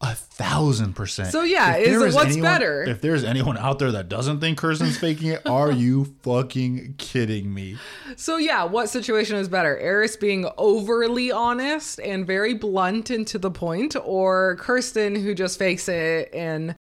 [0.03, 1.29] A thousand percent.
[1.33, 2.85] So, yeah, is what's anyone- better?
[2.85, 7.53] If there's anyone out there that doesn't think Kirsten's faking it, are you fucking kidding
[7.53, 7.79] me?
[8.17, 9.75] So yeah, what situation is better?
[9.83, 15.59] Airris being overly honest and very blunt and to the point, or Kirsten who just
[15.59, 16.77] fakes it and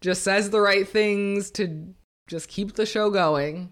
[0.00, 1.94] just says the right things to
[2.26, 3.70] just keep the show going?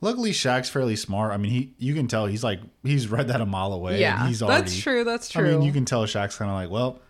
[0.00, 1.32] Luckily, Shaq's fairly smart.
[1.32, 4.00] I mean, he you can tell he's like he's read that a mile away.
[4.00, 4.62] yeah, he's already.
[4.62, 5.02] that's true.
[5.02, 5.48] That's true.
[5.48, 7.00] I mean, you can tell Shaq's kind of like, well,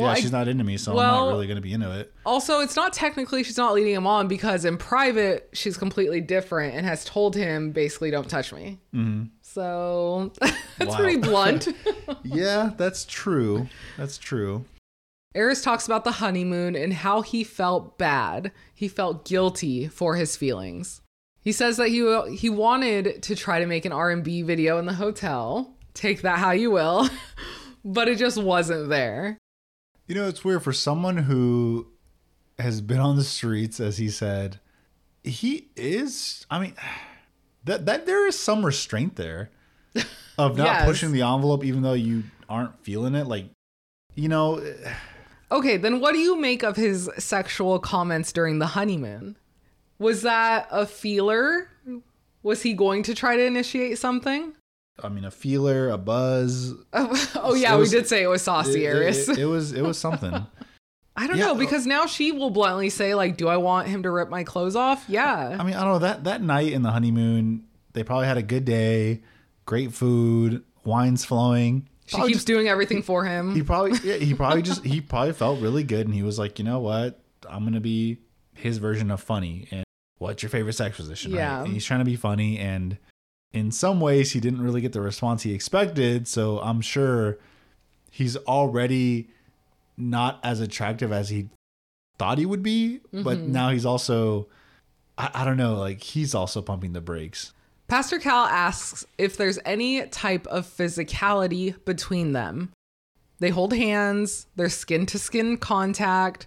[0.00, 2.12] Well, yeah, I- she's not into me, so I'm not really gonna be into it.
[2.26, 6.74] Also, it's not technically she's not leading him on because in private she's completely different
[6.74, 8.78] and has told him basically don't touch me.
[8.94, 9.24] Mm-hmm.
[9.42, 10.32] So
[10.78, 11.68] that's pretty blunt.
[12.24, 13.68] yeah, that's true.
[13.96, 14.64] That's true.
[15.34, 18.50] Airris talks about the honeymoon and how he felt bad.
[18.74, 21.02] He felt guilty for his feelings.
[21.42, 24.94] He says that he he wanted to try to make an R&B video in the
[24.94, 25.74] hotel.
[25.94, 27.08] Take that how you will.
[27.84, 29.38] but it just wasn't there.
[30.10, 31.86] You know, it's weird for someone who
[32.58, 34.58] has been on the streets, as he said.
[35.22, 36.44] He is.
[36.50, 36.74] I mean,
[37.62, 39.50] that that there is some restraint there
[40.36, 40.84] of not Yes.
[40.84, 43.28] pushing the envelope, even though you aren't feeling it.
[43.28, 43.50] Like,
[44.16, 44.94] you know, eh.
[45.52, 49.36] Okay, then what do you make of his sexual comments during the honeymoon?
[50.00, 51.68] Was that a feeler?
[52.42, 54.54] Was he going to try to initiate something?
[55.02, 56.72] I mean, a feeler, a buzz.
[56.92, 59.28] Oh, oh yeah, It we did say it was saucy, It, Airris.
[59.28, 60.32] it- it was it was something.
[61.16, 63.88] I don't yeah, know uh, because now she will bluntly say like, "Do I want
[63.88, 65.56] him to rip my clothes off?" Yeah.
[65.58, 68.42] I mean, I don't know that that night in the honeymoon, they probably had a
[68.42, 69.22] good day,
[69.66, 71.88] great food, wines flowing.
[72.06, 73.54] she Probably keeps just- doing everything for him.
[73.54, 76.58] he probably yeah, he probably just he probably felt really good and he was like
[76.58, 78.18] you know what i'm gonna be
[78.54, 79.84] his version of funny and
[80.18, 81.58] what's your favorite sex position Yeah.
[81.58, 82.96] right and he's trying to be funny and
[83.52, 87.38] in some ways he didn't really get the response he expected so i'm sure
[88.10, 89.28] he's already
[89.96, 91.48] not as attractive as he
[92.18, 93.48] thought he would be but Mhm.
[93.48, 94.48] now he's also
[95.18, 97.52] I, I don't know like he's also pumping the brakes
[97.88, 102.70] Pastor Cal asks if there's any type of physicality between them.
[103.40, 106.46] They hold hands, there's skin to skin contact.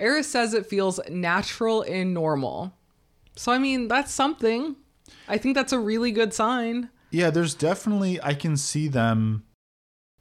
[0.00, 2.72] Airris says it feels natural and normal.
[3.36, 4.76] So, I mean, that's something.
[5.28, 6.90] I think that's a really good sign.
[7.10, 9.44] Yeah, there's definitely I can see them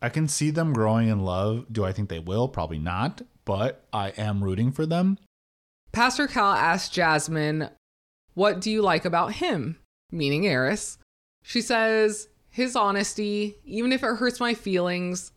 [0.02, 1.66] I can see them growing in love.
[1.72, 2.48] Do I think they will?
[2.48, 5.18] Probably not, but I am rooting for them.
[5.92, 7.70] Pastor Cal asks Jasmine,
[8.36, 9.78] What do you like about him?
[10.12, 10.98] Meaning Airris.
[11.44, 15.32] She says, His honesty, even if it hurts my feelings,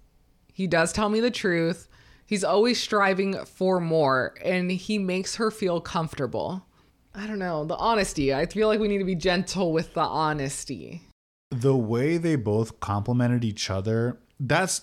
[0.53, 1.89] he does tell me the truth.
[2.27, 6.67] He's always striving for more, and he makes her feel comfortable.
[7.15, 8.33] I don't know, the honesty.
[8.33, 11.03] I feel like we need to be gentle with the honesty.
[11.51, 14.83] The way they both complimented each other, that's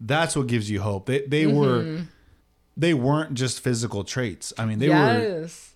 [0.00, 1.06] that's what gives you hope.
[1.06, 2.02] They they were mm-hmm.
[2.76, 4.52] they weren't just physical traits.
[4.58, 5.74] I mean, they were yes.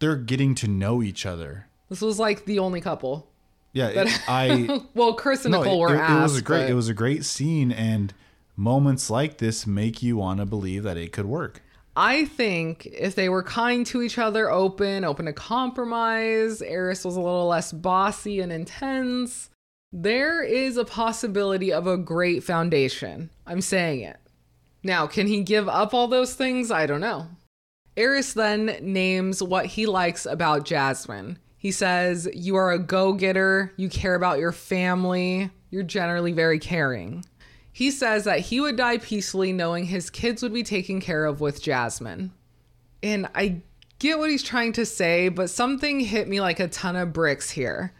[0.00, 1.68] they're getting to know each other.
[1.88, 3.30] This was like the only couple.
[3.72, 6.18] Yeah, it- I well, Chris and no, Nicole it, were it- asked.
[6.18, 8.12] it was a great but- it was a great scene and
[8.56, 11.62] moments like this make you want to believe that it could work.
[11.96, 17.16] I think if they were kind to each other, open, open to compromise, Airris was
[17.16, 19.50] a little less bossy and intense,
[19.92, 23.30] there is a possibility of a great foundation.
[23.46, 24.18] I'm saying it.
[24.82, 26.72] Now, can he give up all those things?
[26.72, 27.28] I don't know.
[27.96, 31.38] Airris then names what he likes about Jasmine.
[31.56, 36.58] He says, You are a go getter, you care about your family, you're generally very
[36.58, 37.24] caring.
[37.74, 41.40] He says that he would die peacefully knowing his kids would be taken care of
[41.40, 42.30] with Jasmine.
[43.02, 43.62] And I
[43.98, 47.50] get what he's trying to say, but something hit me like a ton of bricks
[47.50, 47.92] here.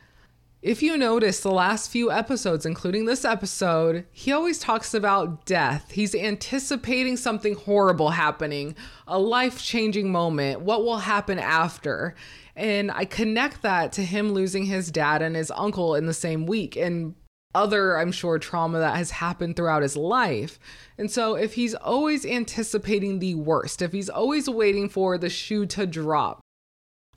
[0.63, 5.91] If you notice the last few episodes, including this episode, he always talks about death.
[5.91, 8.77] He's anticipating something horrible happening,
[9.09, 12.15] a life changing moment, what will happen after.
[12.55, 16.47] And I connect that to him losing his dad and his uncle in the same
[16.47, 17.17] week and
[17.55, 20.59] other, I'm sure, trauma that has happened throughout his life.
[20.99, 25.67] And so, if he's always anticipating the worst, if he's always waiting for the shoe
[25.67, 26.41] to drop,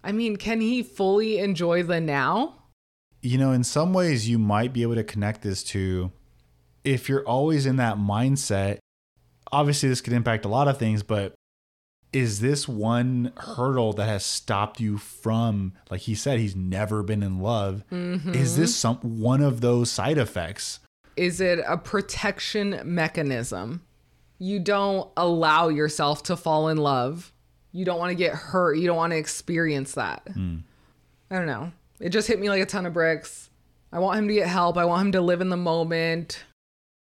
[0.04, 2.56] I mean, can he fully enjoy the now?
[3.22, 6.12] You know, in some ways, you might be able to connect this to
[6.84, 8.78] if you're always in that mindset.
[9.52, 11.34] Obviously, this could impact a lot of things, but
[12.14, 17.22] is this one hurdle that has stopped you from, like he said, he's never been
[17.24, 17.84] in love?
[17.92, 18.34] Mm-hmm.
[18.34, 20.80] Is this some one of those side effects?
[21.16, 23.82] Is it a protection mechanism?
[24.40, 27.34] You don't allow yourself to fall in love.
[27.72, 28.76] You don't want to get hurt.
[28.78, 30.22] You don't want to experience that.
[30.34, 30.58] Hmm.
[31.30, 31.72] I don't know.
[32.00, 33.50] It just hit me like a ton of bricks.
[33.92, 34.78] I want him to get help.
[34.78, 36.44] I want him to live in the moment.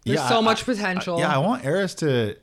[0.05, 1.19] There's Yeah, so I- much I- potential.
[1.19, 2.35] yeah, I want Airris to.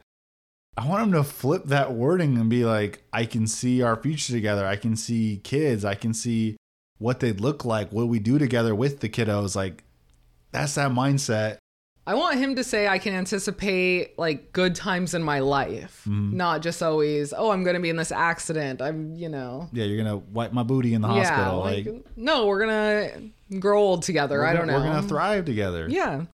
[0.78, 4.32] I want him to flip that wording and be like, I can see our future
[4.32, 4.64] together.
[4.64, 5.84] I can see kids.
[5.84, 6.56] I can see
[6.98, 9.56] what they'd look like, what we do together with the kiddos.
[9.56, 9.82] Like,
[10.52, 11.56] that's that mindset.
[12.06, 16.36] I want him to say I can anticipate like good times in my life, Mm-hmm.
[16.36, 18.80] not just always, oh, I'm going to be in this accident.
[18.80, 19.68] I'm, you know.
[19.72, 21.60] Yeah, you're gonna wipe my booty in the Yeah, hospital.
[21.60, 24.42] like, Like, no, we're going to grow old together.
[24.42, 24.78] I gonna- don't know.
[24.88, 25.86] We're gonna thrive together.
[25.90, 26.24] Yeah.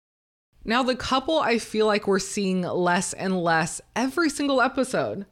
[0.65, 5.27] Now, the couple I feel like we're seeing less and less every single episode.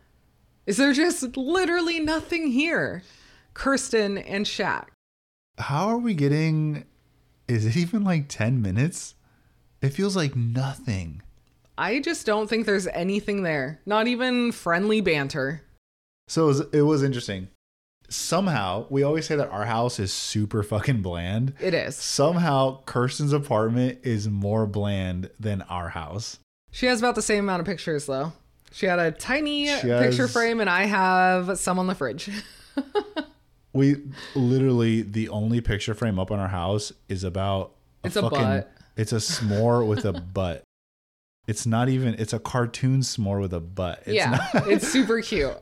[0.66, 3.02] Is there just literally nothing here?
[3.54, 4.86] Kirsten and Shaq.
[5.58, 6.84] How are we getting?
[7.48, 9.14] Is it even like ten minutes?
[9.80, 11.22] It feels like nothing.
[11.76, 13.80] I just don't think there's anything there.
[13.86, 15.62] Not even friendly banter.
[16.28, 17.48] So it was, it was interesting.
[18.12, 21.54] Somehow, we always say that our house is super fucking bland.
[21.60, 21.96] It is.
[21.96, 26.38] Somehow, Kirsten's apartment is more bland than our house.
[26.70, 28.32] She has about the same amount of pictures, though.
[28.72, 32.30] She had a tiny picture frame, and I have some on the fridge.
[33.74, 33.96] We
[34.34, 37.72] literally the only picture frame up on our house is about
[38.04, 38.70] It's a butt.
[38.96, 40.62] It's a s'more with a butt.
[41.46, 42.14] It's not even.
[42.18, 44.02] It's a cartoon s'more with a butt.
[44.04, 45.56] It's yeah, not- it's super cute.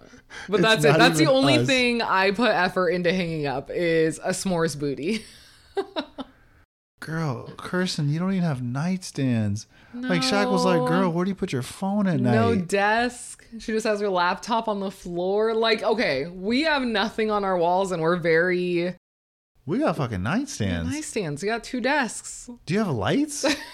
[0.48, 0.96] But that's it.
[0.96, 1.66] That's the only us.
[1.66, 5.24] thing I put effort into hanging up is a s'mores booty.
[7.00, 9.66] girl, Kirsten, you don't even have nightstands.
[9.94, 12.34] Like Shaq was like, girl, where do you put your phone at night?
[12.34, 13.44] No desk.
[13.58, 15.54] She just has her laptop on the floor.
[15.54, 18.94] Like, okay, we have nothing on our walls and we're very
[19.66, 20.86] we got fucking nightstands.
[20.86, 21.42] nightstands.
[21.42, 22.48] We got two desks.
[22.66, 23.44] Do you have lights?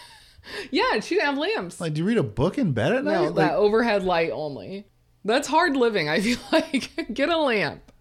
[0.71, 1.81] Yeah, she didn't have lamps.
[1.81, 3.15] like, do you read a book in bed at night?
[3.15, 4.87] no, Like, that overhead light only.
[5.27, 7.13] That's hard living, I feel like.
[7.13, 7.93] Get a lamp.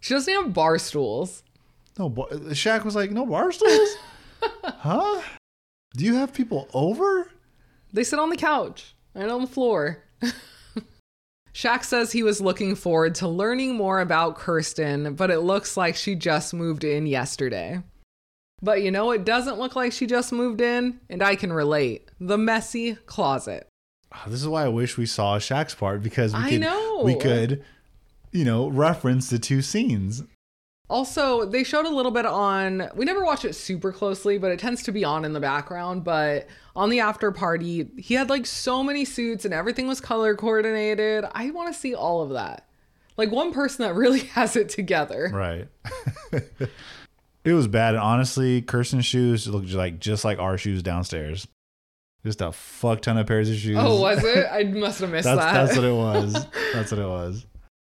[0.00, 1.42] She doesn't have bar stools.
[1.98, 2.08] no.
[2.08, 3.96] bar- Shaq was like, no bar stools.
[4.64, 5.20] huh?
[5.94, 7.30] Do you have people over?
[7.92, 10.04] They sit on the couch and on the floor.
[11.52, 15.96] Shaq says he was looking forward to learning more about Kirsten, but it looks like
[15.96, 17.82] she just moved in yesterday.
[18.62, 22.08] But you know, it doesn't look like she just moved in, and I can relate.
[22.20, 23.66] The messy closet.
[24.12, 27.64] Oh, this is why I wish we saw Shaq's part because we could, we could,
[28.32, 30.22] you know, reference the two scenes.
[30.88, 34.58] Also, they showed a little bit on, we never watch it super closely, but it
[34.58, 36.02] tends to be on in the background.
[36.02, 40.34] But on the after party, he had like so many suits and everything was color
[40.34, 41.24] coordinated.
[41.32, 42.66] I want to see all of that.
[43.16, 45.30] Like one person that really has it together.
[45.32, 45.68] Right.
[47.44, 47.94] it was bad.
[47.94, 51.46] And honestly, Kirsten's shoes looked like just like our shoes downstairs.
[52.24, 53.76] Just a fuck ton of pairs of shoes.
[53.80, 54.46] Oh, was it?
[54.50, 55.52] I must have missed that's that.
[55.52, 56.32] that's what it was.
[56.74, 57.46] That's what it was.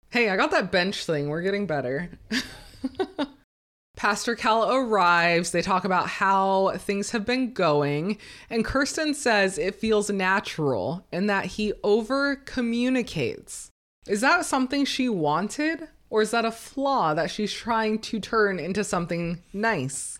[0.09, 1.29] Hey, I got that bench thing.
[1.29, 2.11] We're getting better.
[3.95, 5.51] Pastor Cal arrives.
[5.51, 8.19] They talk about how things have been going.
[8.49, 13.71] And Kirsten says it feels natural and that he over communicates.
[14.07, 15.87] Is that something she wanted?
[16.09, 20.19] Or is that a flaw that she's trying to turn into something nice?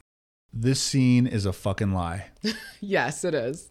[0.51, 2.25] This scene is a fucking lie.
[2.81, 3.69] Yes, it is.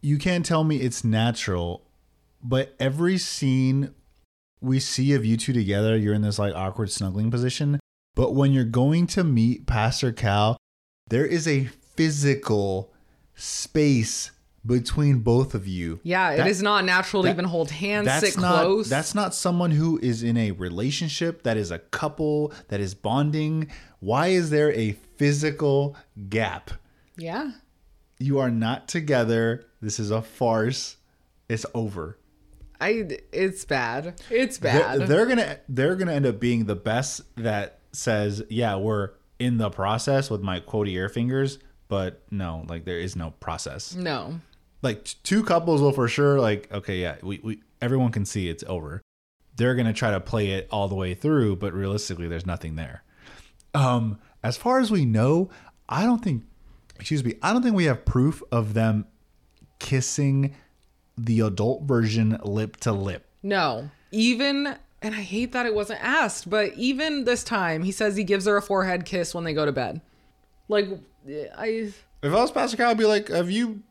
[0.00, 1.82] You can't tell me it's natural,
[2.42, 3.94] but every scene
[4.60, 7.80] we see of you two together, you're in this like awkward snuggling position.
[8.14, 10.56] But when you're going to meet Pastor Cal,
[11.08, 11.64] there is a
[11.96, 12.92] physical
[13.34, 14.30] space
[14.66, 16.00] between both of you.
[16.02, 18.88] Yeah, That- it is not natural to even hold hands, That's sit not close.
[18.88, 23.68] that's not someone who is in a relationship, that is a couple, that is bonding.
[24.00, 25.96] Why is there a physical
[26.28, 26.70] gap?
[27.16, 27.52] yeah.
[28.20, 29.64] You are not together.
[29.80, 30.96] This is a farce.
[31.48, 32.18] It's over.
[32.80, 34.20] I it's bad.
[34.30, 35.08] It's They're- bad.
[35.08, 39.70] They're, gonna they're gonna end up being the best that says, yeah, we're in the
[39.70, 41.58] process with my quotey air fingers,
[41.88, 43.94] but no, like there is no process.
[43.94, 44.40] No.
[44.82, 48.48] Like t- two couples will for sure like okay, yeah, we, we everyone can see
[48.48, 49.00] it's over.
[49.56, 53.02] They're gonna try to play it all the way through, but realistically, there's nothing there.
[53.74, 55.50] Um, as far as we know,
[55.88, 56.44] I don't think.
[57.00, 59.06] Excuse me, I don't think we have proof of them
[59.78, 60.54] kissing
[61.16, 63.24] the adult version lip to lip.
[63.42, 63.90] No.
[64.10, 68.24] Even and I hate that it wasn't asked, but even this time he says he
[68.24, 70.00] gives her a forehead kiss when they go to bed.
[70.68, 70.88] Like
[71.26, 73.82] I If I was Pastor Kyle, I'd be like, "Have you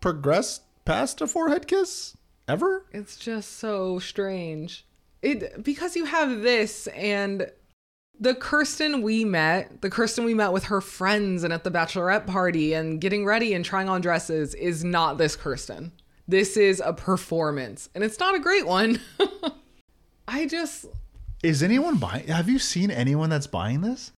[0.00, 2.16] progressed past a forehead kiss
[2.48, 4.86] ever?" it's just so strange.
[5.22, 7.50] It because you have this and
[8.22, 12.24] the Kirsten we met, the Kirsten we met with her friends and at the bachelorette
[12.24, 15.90] party and getting ready and trying on dresses is not this Kirsten.
[16.28, 19.00] This is a performance and it's not a great one.
[20.28, 20.86] I just
[21.42, 22.28] Is anyone buying?
[22.28, 24.12] Have you seen anyone that's buying this?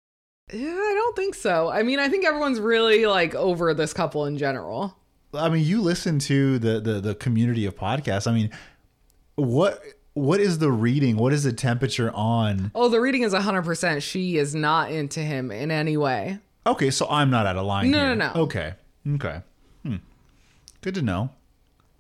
[0.53, 1.71] Yeah, I don't think so.
[1.71, 4.99] I mean, I think everyone's really like over this couple in general.
[5.33, 8.27] I mean, you listen to the the the community of podcasts.
[8.27, 8.51] I mean,
[9.37, 9.83] what
[10.15, 11.17] what is the reading?
[11.17, 12.71] What is the temperature on?
[12.75, 14.03] Oh, the reading is 100%.
[14.03, 16.39] She is not into him in any way.
[16.67, 17.91] Okay, so I'm not out of line.
[17.91, 18.15] No, here.
[18.15, 18.41] no, no.
[18.43, 18.75] Okay,
[19.15, 19.43] okay.
[19.85, 19.97] Hmm.
[20.81, 21.31] Good to know.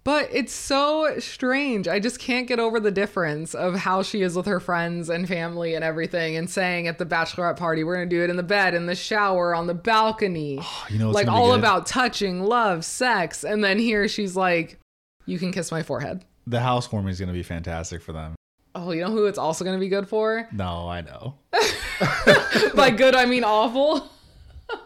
[0.04, 1.88] But it's so strange.
[1.88, 5.26] I just can't get over the difference of how she is with her friends and
[5.26, 8.36] family and everything and saying at the bachelorette party, we're going to do it in
[8.36, 10.60] the bed, in the shower, on the balcony.
[10.90, 13.42] You know, like all about touching, love, sex.
[13.42, 14.78] And then here she's like,
[15.24, 16.24] you can kiss my forehead.
[16.46, 18.34] The housewarming is going to be fantastic for them.
[18.74, 20.48] Oh, you know who it's also going to be good for?
[20.52, 21.34] No, I know.
[22.74, 24.08] By good, I mean awful.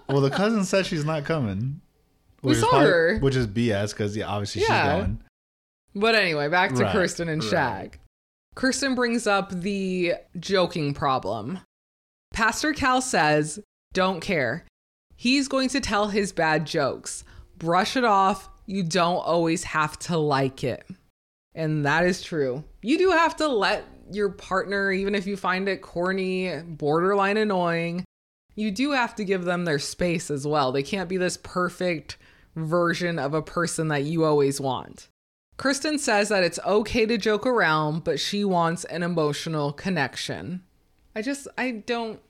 [0.09, 1.81] Well, the cousin said she's not coming.
[2.43, 3.19] We saw her.
[3.21, 4.67] which is BS because yeah, obviously Yeah.
[4.97, 5.21] she's going.
[5.95, 7.93] But anyway, back to Right, Kirsten and right.
[7.93, 7.95] Shaq.
[8.55, 11.61] Kirsten brings up the joking problem.
[12.33, 13.59] Pastor Cal says,
[13.95, 14.65] Don't care.
[15.17, 17.25] He's going to tell his bad jokes.
[17.57, 18.49] Brush it off.
[18.67, 20.87] You don't always have to like it.
[21.55, 22.65] And that is true.
[22.83, 28.05] You do have to let your partner, even if you find it corny, borderline annoying,
[28.55, 30.73] you do have to give them their space as well.
[30.73, 32.17] They can't be this perfect
[32.57, 35.09] version of a person that you always want.
[35.57, 40.63] Kristen says that it's okay to joke around, but she wants an emotional connection.
[41.15, 42.21] I just, I don't,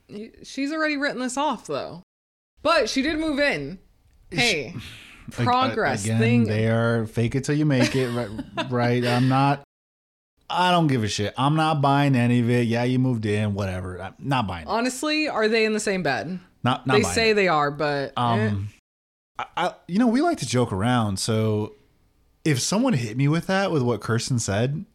[0.43, 2.03] she's already written this off though.
[2.61, 3.79] But she did move in.
[4.31, 4.75] Hey,
[5.31, 6.05] progress.
[6.05, 6.43] Again, thing.
[6.45, 8.09] they are fake it till you make it.
[8.09, 8.29] Right,
[8.69, 9.05] right.
[9.05, 9.63] I'm not.
[10.49, 11.33] I don't give a shit.
[11.37, 12.67] I'm not buying any of it.
[12.67, 13.53] Yeah, you moved in.
[13.53, 14.01] Whatever.
[14.01, 14.63] I'm not buying.
[14.65, 14.69] It.
[14.69, 16.39] Honestly, are they in the same bed?
[16.63, 16.87] Not.
[16.87, 17.33] Not they say it.
[17.35, 18.21] they are, but eh.
[18.21, 18.69] Um,
[19.37, 21.17] I, I, you know, we like to joke around.
[21.19, 21.75] So,
[22.43, 24.85] if someone hit me with that, with what Kirsten said,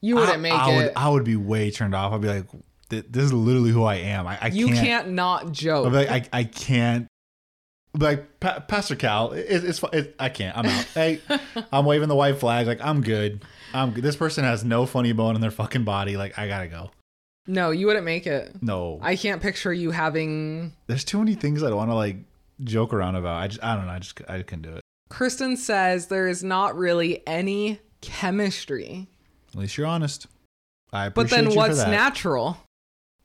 [0.00, 0.76] you wouldn't I, make I it.
[0.76, 2.12] Would, I would be way turned off.
[2.12, 2.46] I'd be like,
[2.88, 4.26] "This is literally who I am.
[4.26, 4.78] I, I you can't.
[4.78, 5.86] can't, not joke.
[5.86, 7.06] I'd be like, I, I can't.
[7.96, 10.56] Like pa- Pastor Cal, it, it's it, I can't.
[10.56, 10.84] I'm out.
[10.94, 11.20] hey,
[11.72, 12.66] I'm waving the white flag.
[12.66, 13.44] Like I'm good.
[13.72, 14.02] I'm good.
[14.02, 16.16] This person has no funny bone in their fucking body.
[16.16, 16.90] Like I gotta go.
[17.46, 18.60] no, you wouldn't make it.
[18.62, 20.72] No, I can't picture you having.
[20.88, 22.16] there's too many things I want to like
[22.64, 23.36] joke around about.
[23.40, 23.92] I just I don't know.
[23.92, 24.80] I just I couldn't do it.
[25.10, 29.06] Kristen says there is not really any chemistry.
[29.52, 30.26] At least you're honest.
[30.92, 32.56] I But appreciate then you for what's natural?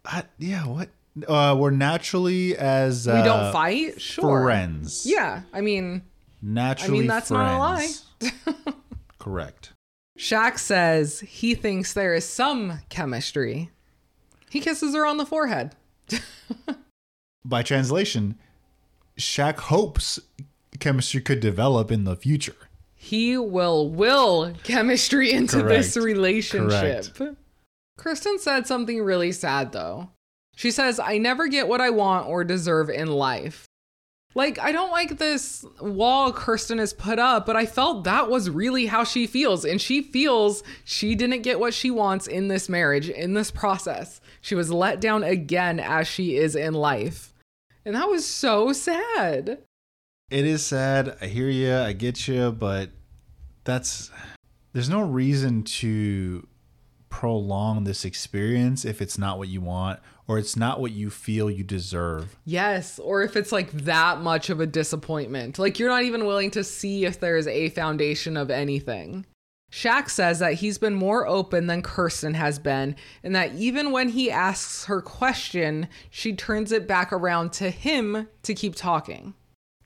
[0.05, 0.89] I, yeah, what?
[1.28, 3.99] Uh, we're naturally as we uh, don't fight?
[4.01, 4.43] Sure.
[4.43, 5.05] friends.
[5.05, 5.41] Yeah.
[5.53, 6.03] I mean,
[6.41, 7.07] naturally.
[7.07, 7.89] that's not a lie.
[9.20, 9.74] Correct.
[10.18, 13.69] Shaq says he thinks there is some chemistry.
[14.49, 15.76] He kisses her on the forehead.
[17.45, 18.38] By translation,
[19.18, 20.19] Shaq hopes
[20.80, 22.56] chemistry could develop in the future.
[22.95, 26.06] He will will chemistry into this Correct.
[26.06, 27.38] relationship.
[27.98, 30.10] Kristen said something really sad though.
[30.60, 33.65] She says, I never get what I want or deserve in life.
[34.36, 38.49] Like, I don't like this wall Kirsten has put up, but I felt that was
[38.49, 39.64] really how she feels.
[39.64, 44.19] And she feels she didn't get what she wants in this marriage, in this process.
[44.41, 47.34] She was let down again as she is in life.
[47.86, 49.60] And that was so sad.
[50.30, 51.15] It is sad.
[51.22, 51.73] I hear you.
[51.73, 52.90] I get you, but
[53.64, 54.11] that's
[54.73, 56.45] there's no reason to
[57.07, 61.49] prolong this experience if it's not what you want or it's not what you feel
[61.49, 62.38] you deserve.
[62.45, 65.57] Yes, or if it's like that much of a disappointment.
[65.57, 69.26] Like you're not even willing to see if there is a foundation of anything.
[69.72, 74.10] Shaq says that he's been more open than Kirsten has been, and that even when
[74.10, 79.34] he asks her question, she turns it back around to him to keep talking.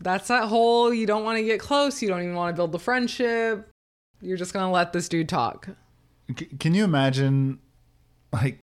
[0.02, 2.74] That's that whole you don't want to get close, you don't even want to build
[2.74, 3.70] the friendship.
[4.22, 5.70] You're just going to let this dude talk.
[6.38, 7.60] C- can you imagine
[8.34, 8.60] like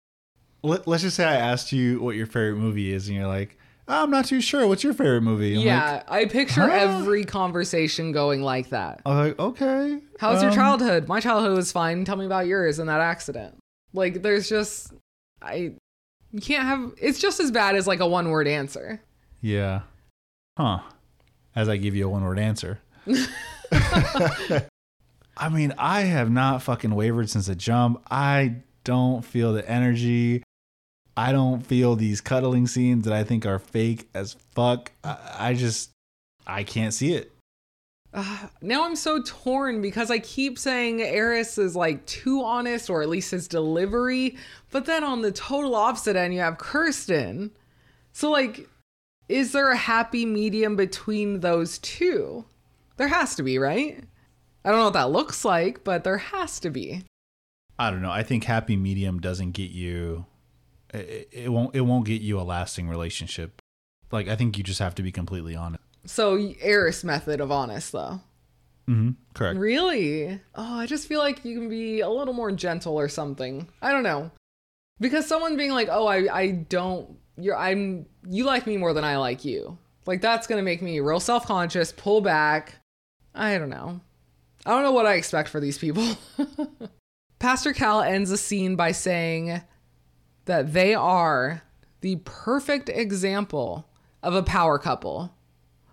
[0.62, 3.58] let, let's just say I asked you what your favorite movie is and you're like,
[3.88, 4.66] I'm not too sure.
[4.66, 5.56] What's your favorite movie?
[5.56, 6.72] I'm yeah, like, I picture huh?
[6.72, 9.00] every conversation going like that.
[9.06, 10.00] I'm like, okay.
[10.18, 11.08] How's your um, childhood?
[11.08, 12.04] My childhood was fine.
[12.04, 13.56] Tell me about yours and that accident.
[13.94, 14.92] Like, there's just,
[15.40, 15.72] I,
[16.32, 19.00] you can't have, it's just as bad as like a one word answer.
[19.40, 19.82] Yeah.
[20.58, 20.80] Huh.
[21.56, 22.80] As I give you a one word answer.
[25.38, 28.04] I mean, I have not fucking wavered since the jump.
[28.10, 30.42] I don't feel the energy.
[31.18, 34.92] I don't feel these cuddling scenes that I think are fake as fuck.
[35.02, 35.90] I, I just,
[36.46, 37.32] I can't see it.
[38.14, 43.02] Uh, now I'm so torn because I keep saying Airris is like too honest, or
[43.02, 44.36] at least his delivery.
[44.70, 47.50] But then on the total opposite end, you have Kirsten.
[48.12, 48.68] So, like,
[49.28, 52.44] is there a happy medium between those two?
[52.96, 54.04] There has to be, right?
[54.64, 57.02] I don't know what that looks like, but there has to be.
[57.76, 58.12] I don't know.
[58.12, 60.26] I think happy medium doesn't get you.
[60.94, 61.74] It, it won't.
[61.74, 63.62] It won't get you a lasting relationship.
[64.10, 65.82] Like I think you just have to be completely honest.
[66.06, 68.20] So, Airris method of honest, though.
[68.88, 69.10] Mm-hmm.
[69.34, 69.58] Correct.
[69.58, 70.40] Really?
[70.54, 73.68] Oh, I just feel like you can be a little more gentle or something.
[73.82, 74.30] I don't know.
[74.98, 79.04] Because someone being like, "Oh, I I don't you're I'm you like me more than
[79.04, 82.76] I like you." Like that's going to make me real self-conscious, pull back.
[83.34, 84.00] I don't know.
[84.64, 86.16] I don't know what I expect for these people.
[87.38, 89.60] Pastor Cal ends the scene by saying
[90.48, 91.62] that they are
[92.00, 93.86] the perfect example
[94.22, 95.32] of a power couple.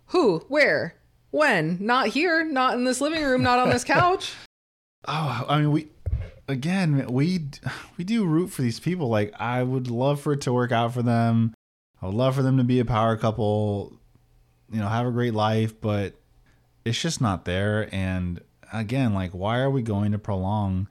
[0.07, 0.39] Who?
[0.47, 0.95] Where?
[1.29, 1.77] When?
[1.79, 4.33] Not here, not in this living room, not on this couch.
[5.07, 5.87] Oh, I mean, we
[6.47, 7.41] again, we
[7.95, 9.07] we do root for these people.
[9.07, 11.53] Like, I would love for it to work out for them.
[12.01, 13.99] I would love for them to be a power couple.
[14.71, 16.15] You know, have a great life, but
[16.85, 17.87] it's just not there.
[17.93, 18.41] And
[18.73, 20.87] again, like, why are we going to prolong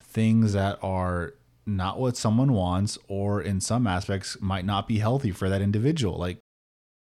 [0.00, 1.34] things that are
[1.68, 6.18] not what someone wants, or in some aspects might not be healthy for that individual?
[6.18, 6.38] Like,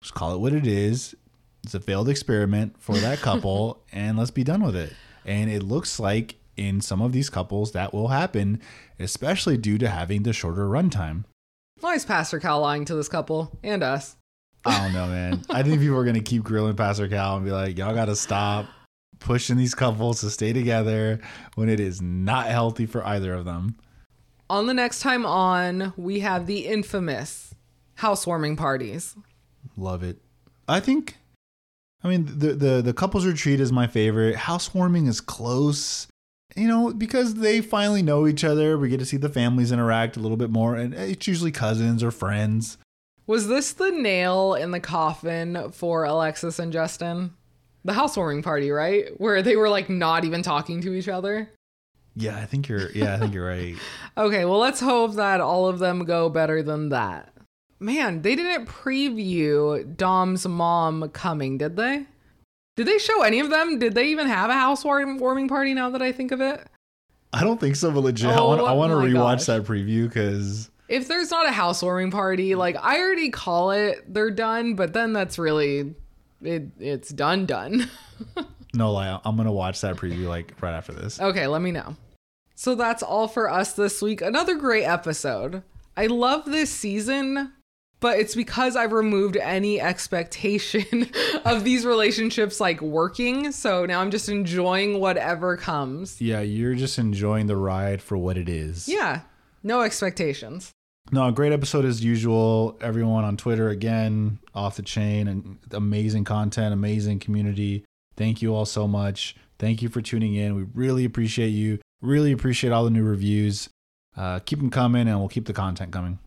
[0.01, 1.15] just call it what it is.
[1.63, 4.93] It's a failed experiment for that couple, and let's be done with it.
[5.25, 8.61] And it looks like in some of these couples that will happen,
[8.99, 11.25] especially due to having the shorter runtime.
[11.81, 14.15] Why is Pastor Cal lying to this couple and us?
[14.65, 15.43] I don't know, man.
[15.49, 18.65] I think people are gonna keep grilling Pastor Cal and be like, "Y'all gotta stop
[19.19, 21.19] pushing these couples to stay together
[21.55, 23.75] when it is not healthy for either of them."
[24.49, 27.55] On the next time on, we have the infamous
[27.95, 29.15] housewarming parties.
[29.75, 30.17] Love it.
[30.67, 31.17] I think.
[32.03, 34.35] I mean, the the the couples retreat is my favorite.
[34.35, 36.07] Housewarming is close.
[36.55, 38.77] You know, because they finally know each other.
[38.77, 42.03] We get to see the families interact a little bit more, and it's usually cousins
[42.03, 42.77] or friends.
[43.27, 47.33] Was this the nail in the coffin for Alexis and Justin?
[47.83, 49.19] The housewarming party, right?
[49.19, 51.49] Where they were like not even talking to each other?
[52.15, 52.91] Yeah, I think you're.
[52.91, 53.75] Yeah, I think you're right.
[54.17, 57.33] Okay, well, let's hope that all of them go better than that.
[57.81, 62.05] Man, they didn't preview Dom's mom coming, did they?
[62.77, 63.77] Did they show any of them?
[63.77, 66.65] Did they even have a housewarming party now that I think of it?
[67.33, 68.61] I don't think so, but legit, I Oh want.
[68.61, 69.45] I want to rewatch gosh.
[69.47, 74.31] that preview because If there's not a housewarming party, like I already call it they're
[74.31, 75.95] done, but then that's really
[76.41, 77.89] it it's done done.
[78.73, 81.19] no lie, I'm gonna watch that preview like right after this.
[81.19, 81.97] okay, let me know.
[82.55, 84.21] So that's all for us this week.
[84.21, 85.61] Another great episode.
[85.97, 87.53] I love this season,
[87.99, 91.09] but it's because I've removed any expectation
[91.45, 93.51] of these relationships like working.
[93.51, 96.21] So now I'm just enjoying whatever comes.
[96.21, 98.87] Yeah, you're just enjoying the ride for what it is.
[98.87, 99.21] Yeah,
[99.61, 100.71] no expectations.
[101.11, 102.77] No, great episode as usual.
[102.81, 107.85] Everyone on Twitter again, off the chain, and amazing content, amazing community.
[108.17, 109.35] Thank you all so much.
[109.59, 110.55] Thank you for tuning in.
[110.55, 111.79] We really appreciate you.
[112.05, 113.69] Really appreciate all the new reviews.
[114.15, 116.19] Uh, keep them coming, and we'll keep the content coming.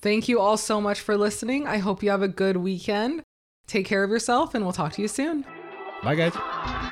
[0.00, 1.66] Thank you all so much for listening.
[1.66, 3.22] I hope you have a good weekend.
[3.66, 5.44] Take care of yourself, and we'll talk to you soon.
[6.02, 6.90] Bye, guys.